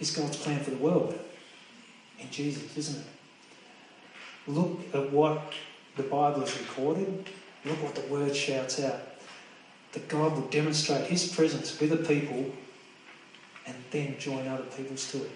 is 0.00 0.10
God's 0.10 0.36
plan 0.36 0.60
for 0.60 0.70
the 0.70 0.76
world 0.76 1.18
in 2.18 2.28
Jesus, 2.30 2.76
isn't 2.76 3.00
it? 3.00 3.06
Look 4.48 4.80
at 4.92 5.12
what 5.12 5.52
the 5.96 6.02
Bible 6.02 6.40
has 6.40 6.58
recorded. 6.58 7.26
Look 7.64 7.82
what 7.82 7.94
the 7.94 8.12
Word 8.12 8.34
shouts 8.34 8.80
out. 8.80 9.00
That 9.92 10.08
God 10.08 10.32
will 10.34 10.48
demonstrate 10.48 11.06
His 11.06 11.30
presence 11.30 11.78
with 11.78 11.92
a 11.92 11.96
people 11.96 12.50
and 13.66 13.76
then 13.90 14.16
join 14.18 14.48
other 14.48 14.64
peoples 14.64 15.10
to 15.12 15.22
it. 15.22 15.30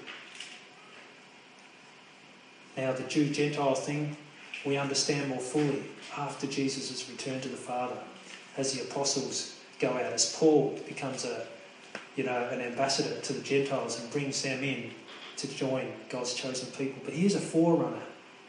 Now, 2.77 2.93
the 2.93 3.05
Jew 3.05 3.31
Gentile 3.31 3.75
thing, 3.75 4.17
we 4.65 4.77
understand 4.77 5.29
more 5.29 5.39
fully 5.39 5.83
after 6.17 6.47
Jesus' 6.47 7.09
return 7.09 7.41
to 7.41 7.49
the 7.49 7.57
Father, 7.57 7.97
as 8.57 8.73
the 8.73 8.83
apostles 8.83 9.59
go 9.79 9.91
out, 9.91 10.13
as 10.13 10.35
Paul 10.37 10.79
becomes 10.87 11.25
a, 11.25 11.47
you 12.17 12.25
know, 12.25 12.49
an 12.51 12.61
ambassador 12.61 13.21
to 13.21 13.33
the 13.33 13.43
Gentiles 13.43 14.01
and 14.01 14.11
brings 14.11 14.43
them 14.43 14.63
in 14.63 14.91
to 15.37 15.49
join 15.49 15.93
God's 16.09 16.35
chosen 16.35 16.71
people. 16.73 17.01
But 17.05 17.15
he 17.15 17.27
is 17.27 17.35
a 17.35 17.41
forerunner, 17.41 18.03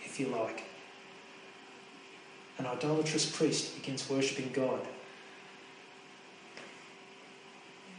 if 0.04 0.20
you 0.20 0.28
like. 0.28 0.63
An 2.58 2.65
idolatrous 2.65 3.30
priest 3.30 3.76
begins 3.76 4.10
worshipping 4.10 4.52
God. 4.52 4.80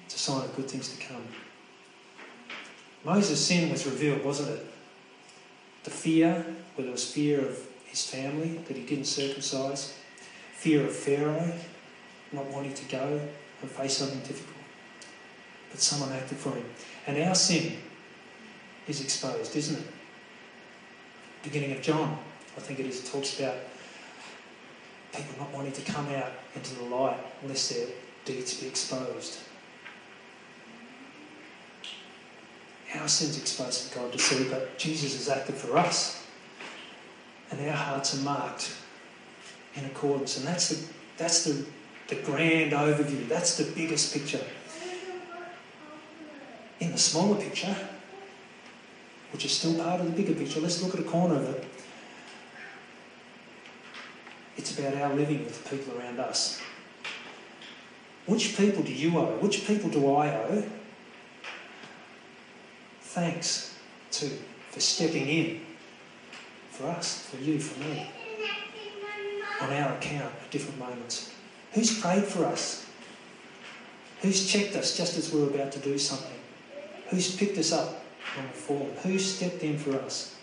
It's 0.08 0.14
a 0.14 0.18
sign 0.20 0.42
of 0.42 0.56
good 0.56 0.70
things 0.70 0.88
to 0.96 1.06
come. 1.06 1.22
Moses' 3.04 3.46
sin 3.46 3.70
was 3.70 3.84
revealed, 3.84 4.24
wasn't 4.24 4.48
it? 4.48 4.66
The 5.84 5.90
fear, 5.90 6.46
whether 6.74 6.88
it 6.88 6.92
was 6.92 7.12
fear 7.12 7.40
of 7.40 7.68
his 7.84 8.06
family 8.06 8.56
that 8.66 8.74
he 8.74 8.86
didn't 8.86 9.04
circumcise, 9.04 9.98
fear 10.54 10.86
of 10.86 10.96
Pharaoh, 10.96 11.52
not 12.32 12.46
wanting 12.46 12.72
to 12.72 12.84
go 12.86 13.20
and 13.60 13.70
face 13.70 13.98
something 13.98 14.20
difficult. 14.20 14.56
But 15.70 15.80
someone 15.80 16.10
acted 16.16 16.38
for 16.38 16.52
him. 16.52 16.64
And 17.06 17.22
our 17.24 17.34
sin 17.34 17.76
is 18.86 19.02
exposed, 19.02 19.54
isn't 19.56 19.78
it? 19.78 19.86
Beginning 21.42 21.72
of 21.72 21.82
John, 21.82 22.18
I 22.56 22.60
think 22.60 22.80
it 22.80 22.86
is, 22.86 23.04
it 23.04 23.12
talks 23.12 23.38
about 23.38 23.56
people 25.12 25.34
not 25.38 25.52
wanting 25.52 25.72
to 25.72 25.82
come 25.82 26.08
out 26.14 26.32
into 26.54 26.76
the 26.76 26.84
light 26.84 27.20
lest 27.46 27.74
their 27.74 27.88
deeds 28.24 28.58
be 28.58 28.68
exposed. 28.68 29.40
Our 32.94 33.08
sin's 33.08 33.38
exposed 33.38 33.90
for 33.90 34.00
God 34.00 34.12
to 34.12 34.18
see, 34.18 34.48
but 34.48 34.78
Jesus 34.78 35.14
has 35.14 35.28
acted 35.28 35.56
for 35.56 35.76
us. 35.76 36.24
And 37.50 37.60
our 37.68 37.76
hearts 37.76 38.18
are 38.18 38.22
marked 38.22 38.74
in 39.74 39.84
accordance. 39.84 40.38
And 40.38 40.46
that's 40.46 40.68
the, 40.68 40.86
that's 41.16 41.44
the, 41.44 41.64
the 42.08 42.16
grand 42.22 42.72
overview. 42.72 43.28
That's 43.28 43.56
the 43.56 43.70
biggest 43.72 44.12
picture. 44.12 44.44
In 46.80 46.92
the 46.92 46.98
smaller 46.98 47.40
picture, 47.40 47.76
which 49.32 49.44
is 49.44 49.52
still 49.52 49.74
part 49.74 50.00
of 50.00 50.06
the 50.06 50.12
bigger 50.12 50.34
picture, 50.34 50.60
let's 50.60 50.82
look 50.82 50.94
at 50.94 51.00
a 51.00 51.04
corner 51.04 51.34
of 51.34 51.48
it. 51.48 51.64
It's 54.56 54.78
about 54.78 54.94
our 54.94 55.14
living 55.14 55.44
with 55.44 55.62
the 55.62 55.76
people 55.76 55.98
around 55.98 56.18
us. 56.18 56.60
Which 58.26 58.56
people 58.56 58.82
do 58.82 58.92
you 58.92 59.16
owe? 59.18 59.38
Which 59.40 59.66
people 59.66 59.88
do 59.88 60.14
I 60.14 60.34
owe? 60.34 60.64
Thanks 63.18 63.74
to 64.12 64.30
for 64.70 64.78
stepping 64.78 65.26
in 65.26 65.60
for 66.70 66.86
us, 66.86 67.26
for 67.26 67.36
you, 67.38 67.58
for 67.58 67.80
me, 67.80 68.08
on 69.60 69.72
our 69.72 69.94
account 69.94 70.32
at 70.40 70.50
different 70.52 70.78
moments. 70.78 71.32
Who's 71.72 71.98
prayed 71.98 72.22
for 72.22 72.44
us? 72.44 72.86
Who's 74.20 74.46
checked 74.48 74.76
us 74.76 74.96
just 74.96 75.18
as 75.18 75.32
we're 75.32 75.48
about 75.48 75.72
to 75.72 75.80
do 75.80 75.98
something? 75.98 76.38
Who's 77.08 77.34
picked 77.34 77.58
us 77.58 77.72
up 77.72 78.04
when 78.36 78.46
we've 78.46 78.54
fallen? 78.54 78.92
Who's 79.02 79.34
stepped 79.34 79.64
in 79.64 79.78
for 79.78 79.96
us? 79.96 80.36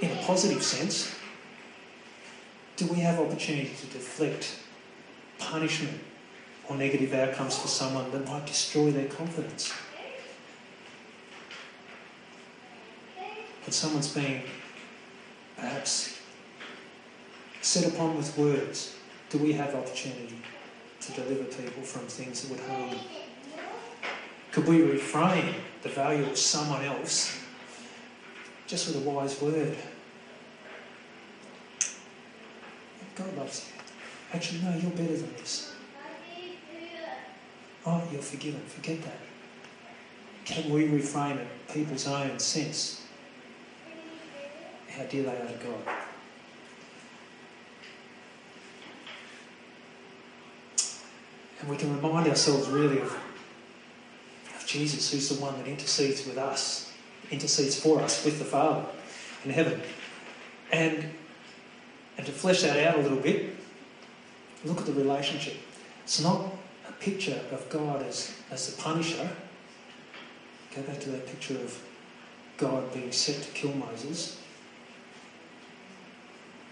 In 0.00 0.10
a 0.10 0.22
positive 0.22 0.62
sense, 0.62 1.14
do 2.76 2.86
we 2.86 3.00
have 3.00 3.20
opportunity 3.20 3.74
to 3.82 3.86
deflect 3.88 4.56
punishment 5.38 6.00
or 6.68 6.76
negative 6.76 7.12
outcomes 7.14 7.58
for 7.58 7.68
someone 7.68 8.10
that 8.10 8.26
might 8.26 8.46
destroy 8.46 8.90
their 8.90 9.08
confidence? 9.08 9.72
But 13.64 13.74
someone's 13.74 14.12
been 14.12 14.42
perhaps 15.56 16.18
set 17.60 17.86
upon 17.92 18.16
with 18.16 18.36
words, 18.36 18.96
do 19.30 19.38
we 19.38 19.52
have 19.52 19.74
opportunity 19.74 20.36
to 21.00 21.12
deliver 21.12 21.44
people 21.44 21.82
from 21.82 22.02
things 22.02 22.42
that 22.42 22.50
would 22.50 22.60
harm 22.68 22.90
them? 22.90 23.00
Could 24.50 24.68
we 24.68 24.80
reframe 24.80 25.54
the 25.82 25.88
value 25.88 26.24
of 26.24 26.36
someone 26.36 26.84
else 26.84 27.38
just 28.66 28.88
with 28.88 28.96
a 28.96 29.08
wise 29.08 29.40
word? 29.40 29.76
God 33.14 33.36
loves 33.36 33.66
you. 33.68 33.80
Actually, 34.32 34.60
no, 34.62 34.76
you're 34.76 34.90
better 34.90 35.16
than 35.16 35.32
this. 35.34 35.74
Oh, 37.84 38.02
you're 38.12 38.22
forgiven. 38.22 38.60
Forget 38.60 39.02
that. 39.02 39.18
Can 40.44 40.70
we 40.70 40.86
reframe 40.86 41.38
it 41.38 41.46
people's 41.72 42.06
own 42.06 42.38
sense 42.38 43.04
how 44.90 45.04
dear 45.04 45.22
they 45.22 45.30
are 45.30 45.46
to 45.46 45.64
God? 45.64 45.96
And 51.60 51.70
we 51.70 51.76
can 51.76 51.94
remind 51.94 52.28
ourselves 52.28 52.68
really 52.68 53.00
of, 53.00 53.16
of 54.56 54.64
Jesus, 54.66 55.12
who's 55.12 55.28
the 55.28 55.40
one 55.40 55.56
that 55.58 55.68
intercedes 55.68 56.26
with 56.26 56.36
us, 56.36 56.92
intercedes 57.30 57.78
for 57.78 58.00
us 58.00 58.24
with 58.24 58.38
the 58.38 58.44
Father 58.44 58.84
in 59.44 59.50
heaven. 59.50 59.80
And 60.72 61.08
and 62.18 62.26
to 62.26 62.32
flesh 62.32 62.62
that 62.62 62.78
out 62.86 62.98
a 62.98 63.02
little 63.02 63.18
bit, 63.18 63.54
look 64.64 64.78
at 64.78 64.86
the 64.86 64.92
relationship. 64.92 65.56
It's 66.04 66.22
not 66.22 66.52
picture 67.02 67.40
of 67.50 67.68
God 67.68 68.02
as, 68.02 68.32
as 68.50 68.72
the 68.72 68.80
punisher. 68.80 69.28
Go 70.74 70.82
back 70.82 71.00
to 71.00 71.10
that 71.10 71.26
picture 71.26 71.54
of 71.54 71.82
God 72.56 72.94
being 72.94 73.10
set 73.10 73.42
to 73.42 73.50
kill 73.50 73.74
Moses. 73.74 74.40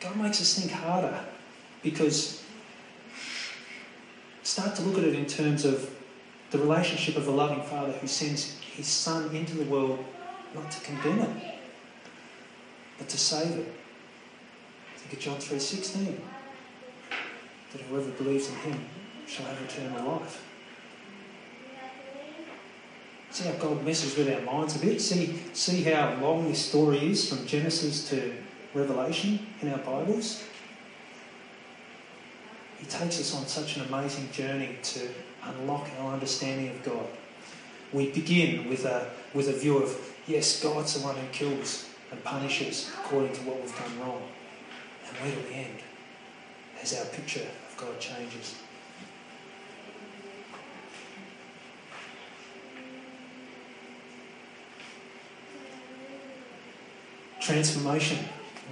God 0.01 0.17
makes 0.17 0.41
us 0.41 0.59
think 0.59 0.71
harder 0.71 1.25
because 1.83 2.43
start 4.45 4.77
to 4.77 4.83
look 4.83 4.99
at 4.99 5.05
it 5.05 5.15
in 5.15 5.27
terms 5.27 5.65
of 5.65 5.95
the 6.53 6.59
relationship 6.59 7.17
of 7.17 7.27
a 7.27 7.31
loving 7.31 7.63
father 7.63 7.93
who 7.93 8.07
sends 8.07 8.59
his 8.61 8.87
son 8.87 9.35
into 9.35 9.57
the 9.57 9.65
world 9.65 10.03
not 10.55 10.71
to 10.71 10.81
condemn 10.81 11.19
it, 11.19 11.61
but 12.99 13.09
to 13.09 13.19
save 13.19 13.59
it. 13.59 13.73
Think 14.97 15.13
of 15.13 15.19
John 15.19 15.37
3.16. 15.37 16.19
That 17.73 17.83
whoever 17.83 18.11
believes 18.11 18.49
in 18.49 18.57
him 18.57 18.81
shall 19.27 19.47
have 19.47 19.61
eternal 19.63 20.19
life. 20.19 20.45
See 23.31 23.45
how 23.45 23.55
God 23.55 23.85
messes 23.85 24.17
with 24.17 24.29
our 24.29 24.41
minds 24.41 24.75
a 24.75 24.81
bit? 24.81 25.01
See, 25.01 25.39
see 25.53 25.83
how 25.85 26.19
long 26.21 26.49
this 26.49 26.67
story 26.67 27.11
is 27.11 27.29
from 27.29 27.47
Genesis 27.47 28.09
to 28.09 28.35
Revelation 28.75 29.47
in 29.63 29.73
our 29.73 29.79
Bibles? 29.79 30.43
He 32.79 32.87
takes 32.87 33.21
us 33.21 33.35
on 33.37 33.47
such 33.47 33.77
an 33.77 33.85
amazing 33.85 34.33
journey 34.33 34.77
to 34.83 35.09
unlock 35.45 35.89
our 36.01 36.15
understanding 36.15 36.71
of 36.71 36.83
God. 36.83 37.07
We 37.93 38.11
begin 38.11 38.69
with 38.69 38.85
a, 38.85 39.11
with 39.33 39.49
a 39.49 39.53
view 39.53 39.79
of, 39.79 39.97
yes, 40.27 40.61
God's 40.61 40.95
the 40.95 41.07
one 41.07 41.15
who 41.15 41.27
kills 41.31 41.89
and 42.11 42.23
punishes 42.25 42.91
according 43.05 43.35
to 43.35 43.41
what 43.43 43.61
we've 43.61 43.79
done 43.79 44.01
wrong. 44.01 44.23
And 45.07 45.17
where 45.19 45.31
do 45.31 45.49
we 45.49 45.55
end 45.55 45.79
as 46.83 46.99
our 46.99 47.05
picture 47.07 47.41
of 47.41 47.77
God 47.77 47.99
changes? 48.01 48.55
Transformation 57.41 58.19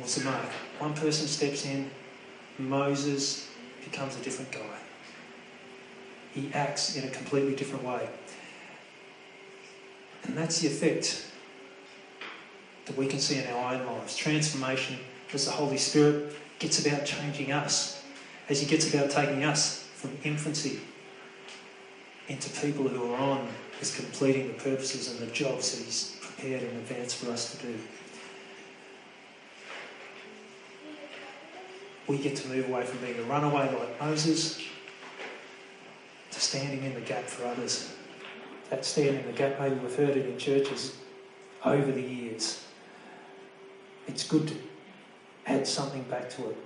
was 0.01 0.14
the 0.16 0.25
mark. 0.25 0.44
One 0.79 0.94
person 0.94 1.27
steps 1.27 1.64
in, 1.64 1.90
Moses 2.59 3.49
becomes 3.85 4.16
a 4.16 4.23
different 4.23 4.53
guy. 4.53 4.79
He 6.35 6.51
acts 6.55 6.94
in 6.97 7.05
a 7.05 7.11
completely 7.11 7.57
different 7.57 7.85
way. 7.85 8.09
And 10.25 10.37
that's 10.37 10.61
the 10.61 10.68
effect 10.68 11.27
that 12.87 12.97
we 12.97 13.07
can 13.07 13.18
see 13.18 13.38
in 13.38 13.47
our 13.49 13.75
own 13.75 13.87
lives. 13.87 14.16
Transformation 14.16 14.99
as 15.33 15.47
the 15.47 15.51
Holy 15.51 15.77
Spirit 15.77 16.35
gets 16.59 16.85
about 16.85 17.05
changing 17.05 17.53
us, 17.53 17.97
as 18.48 18.61
He 18.61 18.66
gets 18.66 18.92
about 18.92 19.11
taking 19.11 19.44
us 19.44 19.88
from 19.94 20.16
infancy 20.24 20.80
into 22.28 22.48
people 22.61 22.87
who 22.88 23.12
are 23.12 23.18
on 23.18 23.48
is 23.80 23.94
completing 23.94 24.48
the 24.48 24.54
purposes 24.54 25.11
and 25.11 25.20
the 25.20 25.32
jobs 25.32 25.76
that 25.76 25.84
He's 25.84 26.16
prepared 26.20 26.62
in 26.62 26.68
advance 26.76 27.14
for 27.14 27.30
us 27.30 27.56
to 27.56 27.66
do. 27.66 27.74
We 32.06 32.18
get 32.18 32.37
to 32.37 32.48
move 32.48 32.68
away 32.68 32.84
from 32.84 33.00
being 33.00 33.18
a 33.18 33.22
runaway 33.22 33.74
like 33.78 34.00
Moses 34.00 34.62
to 36.30 36.40
standing 36.40 36.84
in 36.84 36.94
the 36.94 37.00
gap 37.00 37.24
for 37.24 37.46
others. 37.46 37.92
That 38.70 38.84
standing 38.84 39.20
in 39.20 39.26
the 39.26 39.32
gap, 39.32 39.61
maybe 39.61 39.74
we've 39.76 39.94
heard 39.94 40.16
it 40.16 40.26
in 40.26 40.38
churches 40.38 40.96
over 41.64 41.90
the 41.90 42.00
years. 42.02 42.64
It's 44.06 44.26
good 44.26 44.48
to 44.48 44.54
add 45.46 45.66
something 45.66 46.02
back 46.04 46.30
to 46.30 46.50
it, 46.50 46.56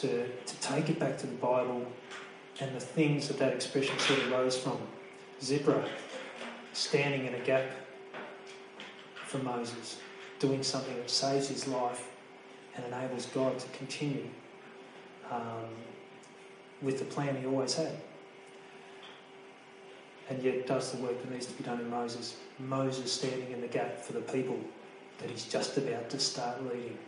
to, 0.00 0.28
to 0.28 0.60
take 0.60 0.90
it 0.90 0.98
back 0.98 1.16
to 1.18 1.26
the 1.26 1.36
Bible 1.36 1.86
and 2.60 2.74
the 2.74 2.80
things 2.80 3.28
that 3.28 3.38
that 3.38 3.52
expression 3.52 3.98
sort 3.98 4.20
of 4.20 4.30
rose 4.30 4.58
from. 4.58 4.78
Zipporah 5.42 5.88
standing 6.72 7.26
in 7.26 7.34
a 7.34 7.40
gap 7.40 7.64
for 9.14 9.38
Moses, 9.38 9.98
doing 10.38 10.62
something 10.62 10.96
that 10.96 11.10
saves 11.10 11.48
his 11.48 11.66
life 11.66 12.10
and 12.74 12.84
enables 12.86 13.26
God 13.26 13.58
to 13.58 13.68
continue 13.68 14.26
um, 15.30 15.68
with 16.82 16.98
the 16.98 17.04
plan 17.04 17.36
he 17.36 17.46
always 17.46 17.74
had. 17.74 17.92
And 20.28 20.42
yet 20.42 20.66
does 20.66 20.92
the 20.92 20.98
work 20.98 21.20
that 21.22 21.30
needs 21.30 21.46
to 21.46 21.54
be 21.54 21.64
done 21.64 21.80
in 21.80 21.88
Moses. 21.88 22.36
Moses 22.58 23.12
standing 23.12 23.50
in 23.52 23.60
the 23.60 23.68
gap 23.68 24.00
for 24.00 24.12
the 24.12 24.20
people 24.20 24.58
that 25.18 25.30
he's 25.30 25.44
just 25.44 25.78
about 25.78 26.10
to 26.10 26.18
start 26.18 26.62
leading. 26.64 26.98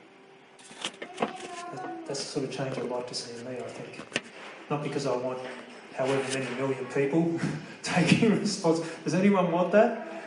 That's 2.06 2.20
the 2.20 2.26
sort 2.30 2.44
of 2.46 2.52
change 2.52 2.78
I'd 2.78 2.88
like 2.88 3.06
to 3.08 3.14
see 3.14 3.38
in 3.38 3.44
me, 3.44 3.58
I 3.58 3.68
think. 3.68 4.22
Not 4.70 4.82
because 4.82 5.06
I 5.06 5.16
want 5.16 5.38
however 5.94 6.38
many 6.38 6.54
million 6.56 6.86
people 6.86 7.38
taking 7.82 8.38
response. 8.40 8.80
Does 9.04 9.14
anyone 9.14 9.50
want 9.52 9.72
that? 9.72 10.22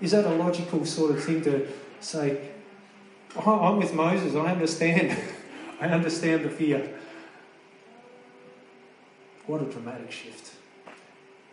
Is 0.00 0.12
that 0.12 0.24
a 0.24 0.30
logical 0.30 0.84
sort 0.86 1.10
of 1.12 1.22
thing 1.22 1.42
to 1.42 1.68
say, 2.00 2.50
oh, 3.36 3.60
I'm 3.60 3.76
with 3.76 3.92
Moses, 3.94 4.34
I 4.34 4.52
understand. 4.52 5.16
I 5.80 5.88
understand 5.88 6.44
the 6.44 6.50
fear. 6.50 6.94
What 9.46 9.62
a 9.62 9.64
dramatic 9.64 10.12
shift. 10.12 10.52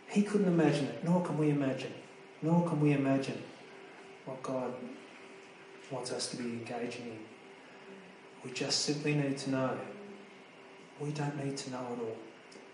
He 0.08 0.22
couldn't 0.22 0.48
imagine 0.48 0.86
it, 0.86 1.04
nor 1.04 1.22
can 1.24 1.38
we 1.38 1.50
imagine. 1.50 1.92
Nor 2.42 2.68
can 2.68 2.80
we 2.80 2.92
imagine 2.92 3.42
what 4.24 4.42
God 4.42 4.72
wants 5.90 6.12
us 6.12 6.30
to 6.30 6.36
be 6.36 6.44
engaging 6.44 7.06
in. 7.06 7.27
We 8.44 8.52
just 8.52 8.80
simply 8.80 9.14
need 9.14 9.38
to 9.38 9.50
know. 9.50 9.78
We 11.00 11.10
don't 11.10 11.44
need 11.44 11.56
to 11.56 11.70
know 11.70 11.78
it 11.78 12.02
all. 12.02 12.16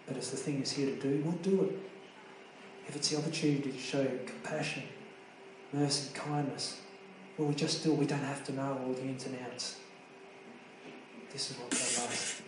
But 0.07 0.17
as 0.17 0.31
the 0.31 0.37
thing 0.37 0.63
is 0.63 0.73
here 0.73 0.87
to 0.87 1.01
do, 1.01 1.23
we'll 1.25 1.33
do 1.39 1.65
it. 1.65 1.79
If 2.87 2.97
it's 2.97 3.09
the 3.11 3.19
opportunity 3.19 3.73
to 3.73 3.79
show 3.79 4.07
compassion, 4.27 4.83
mercy, 5.73 6.13
kindness, 6.15 6.81
well, 7.39 7.49
we 7.49 7.55
just 7.55 7.83
do 7.83 7.93
it. 7.93 7.99
We 7.99 8.07
don't 8.07 8.19
have 8.21 8.45
to 8.45 8.53
know 8.53 8.79
all 8.85 8.93
the 8.93 9.03
ins 9.03 9.27
and 9.27 9.37
outs. 9.45 9.77
This 11.33 11.51
is 11.51 11.59
what 11.59 11.71
God 11.71 11.81
loves. 11.81 12.43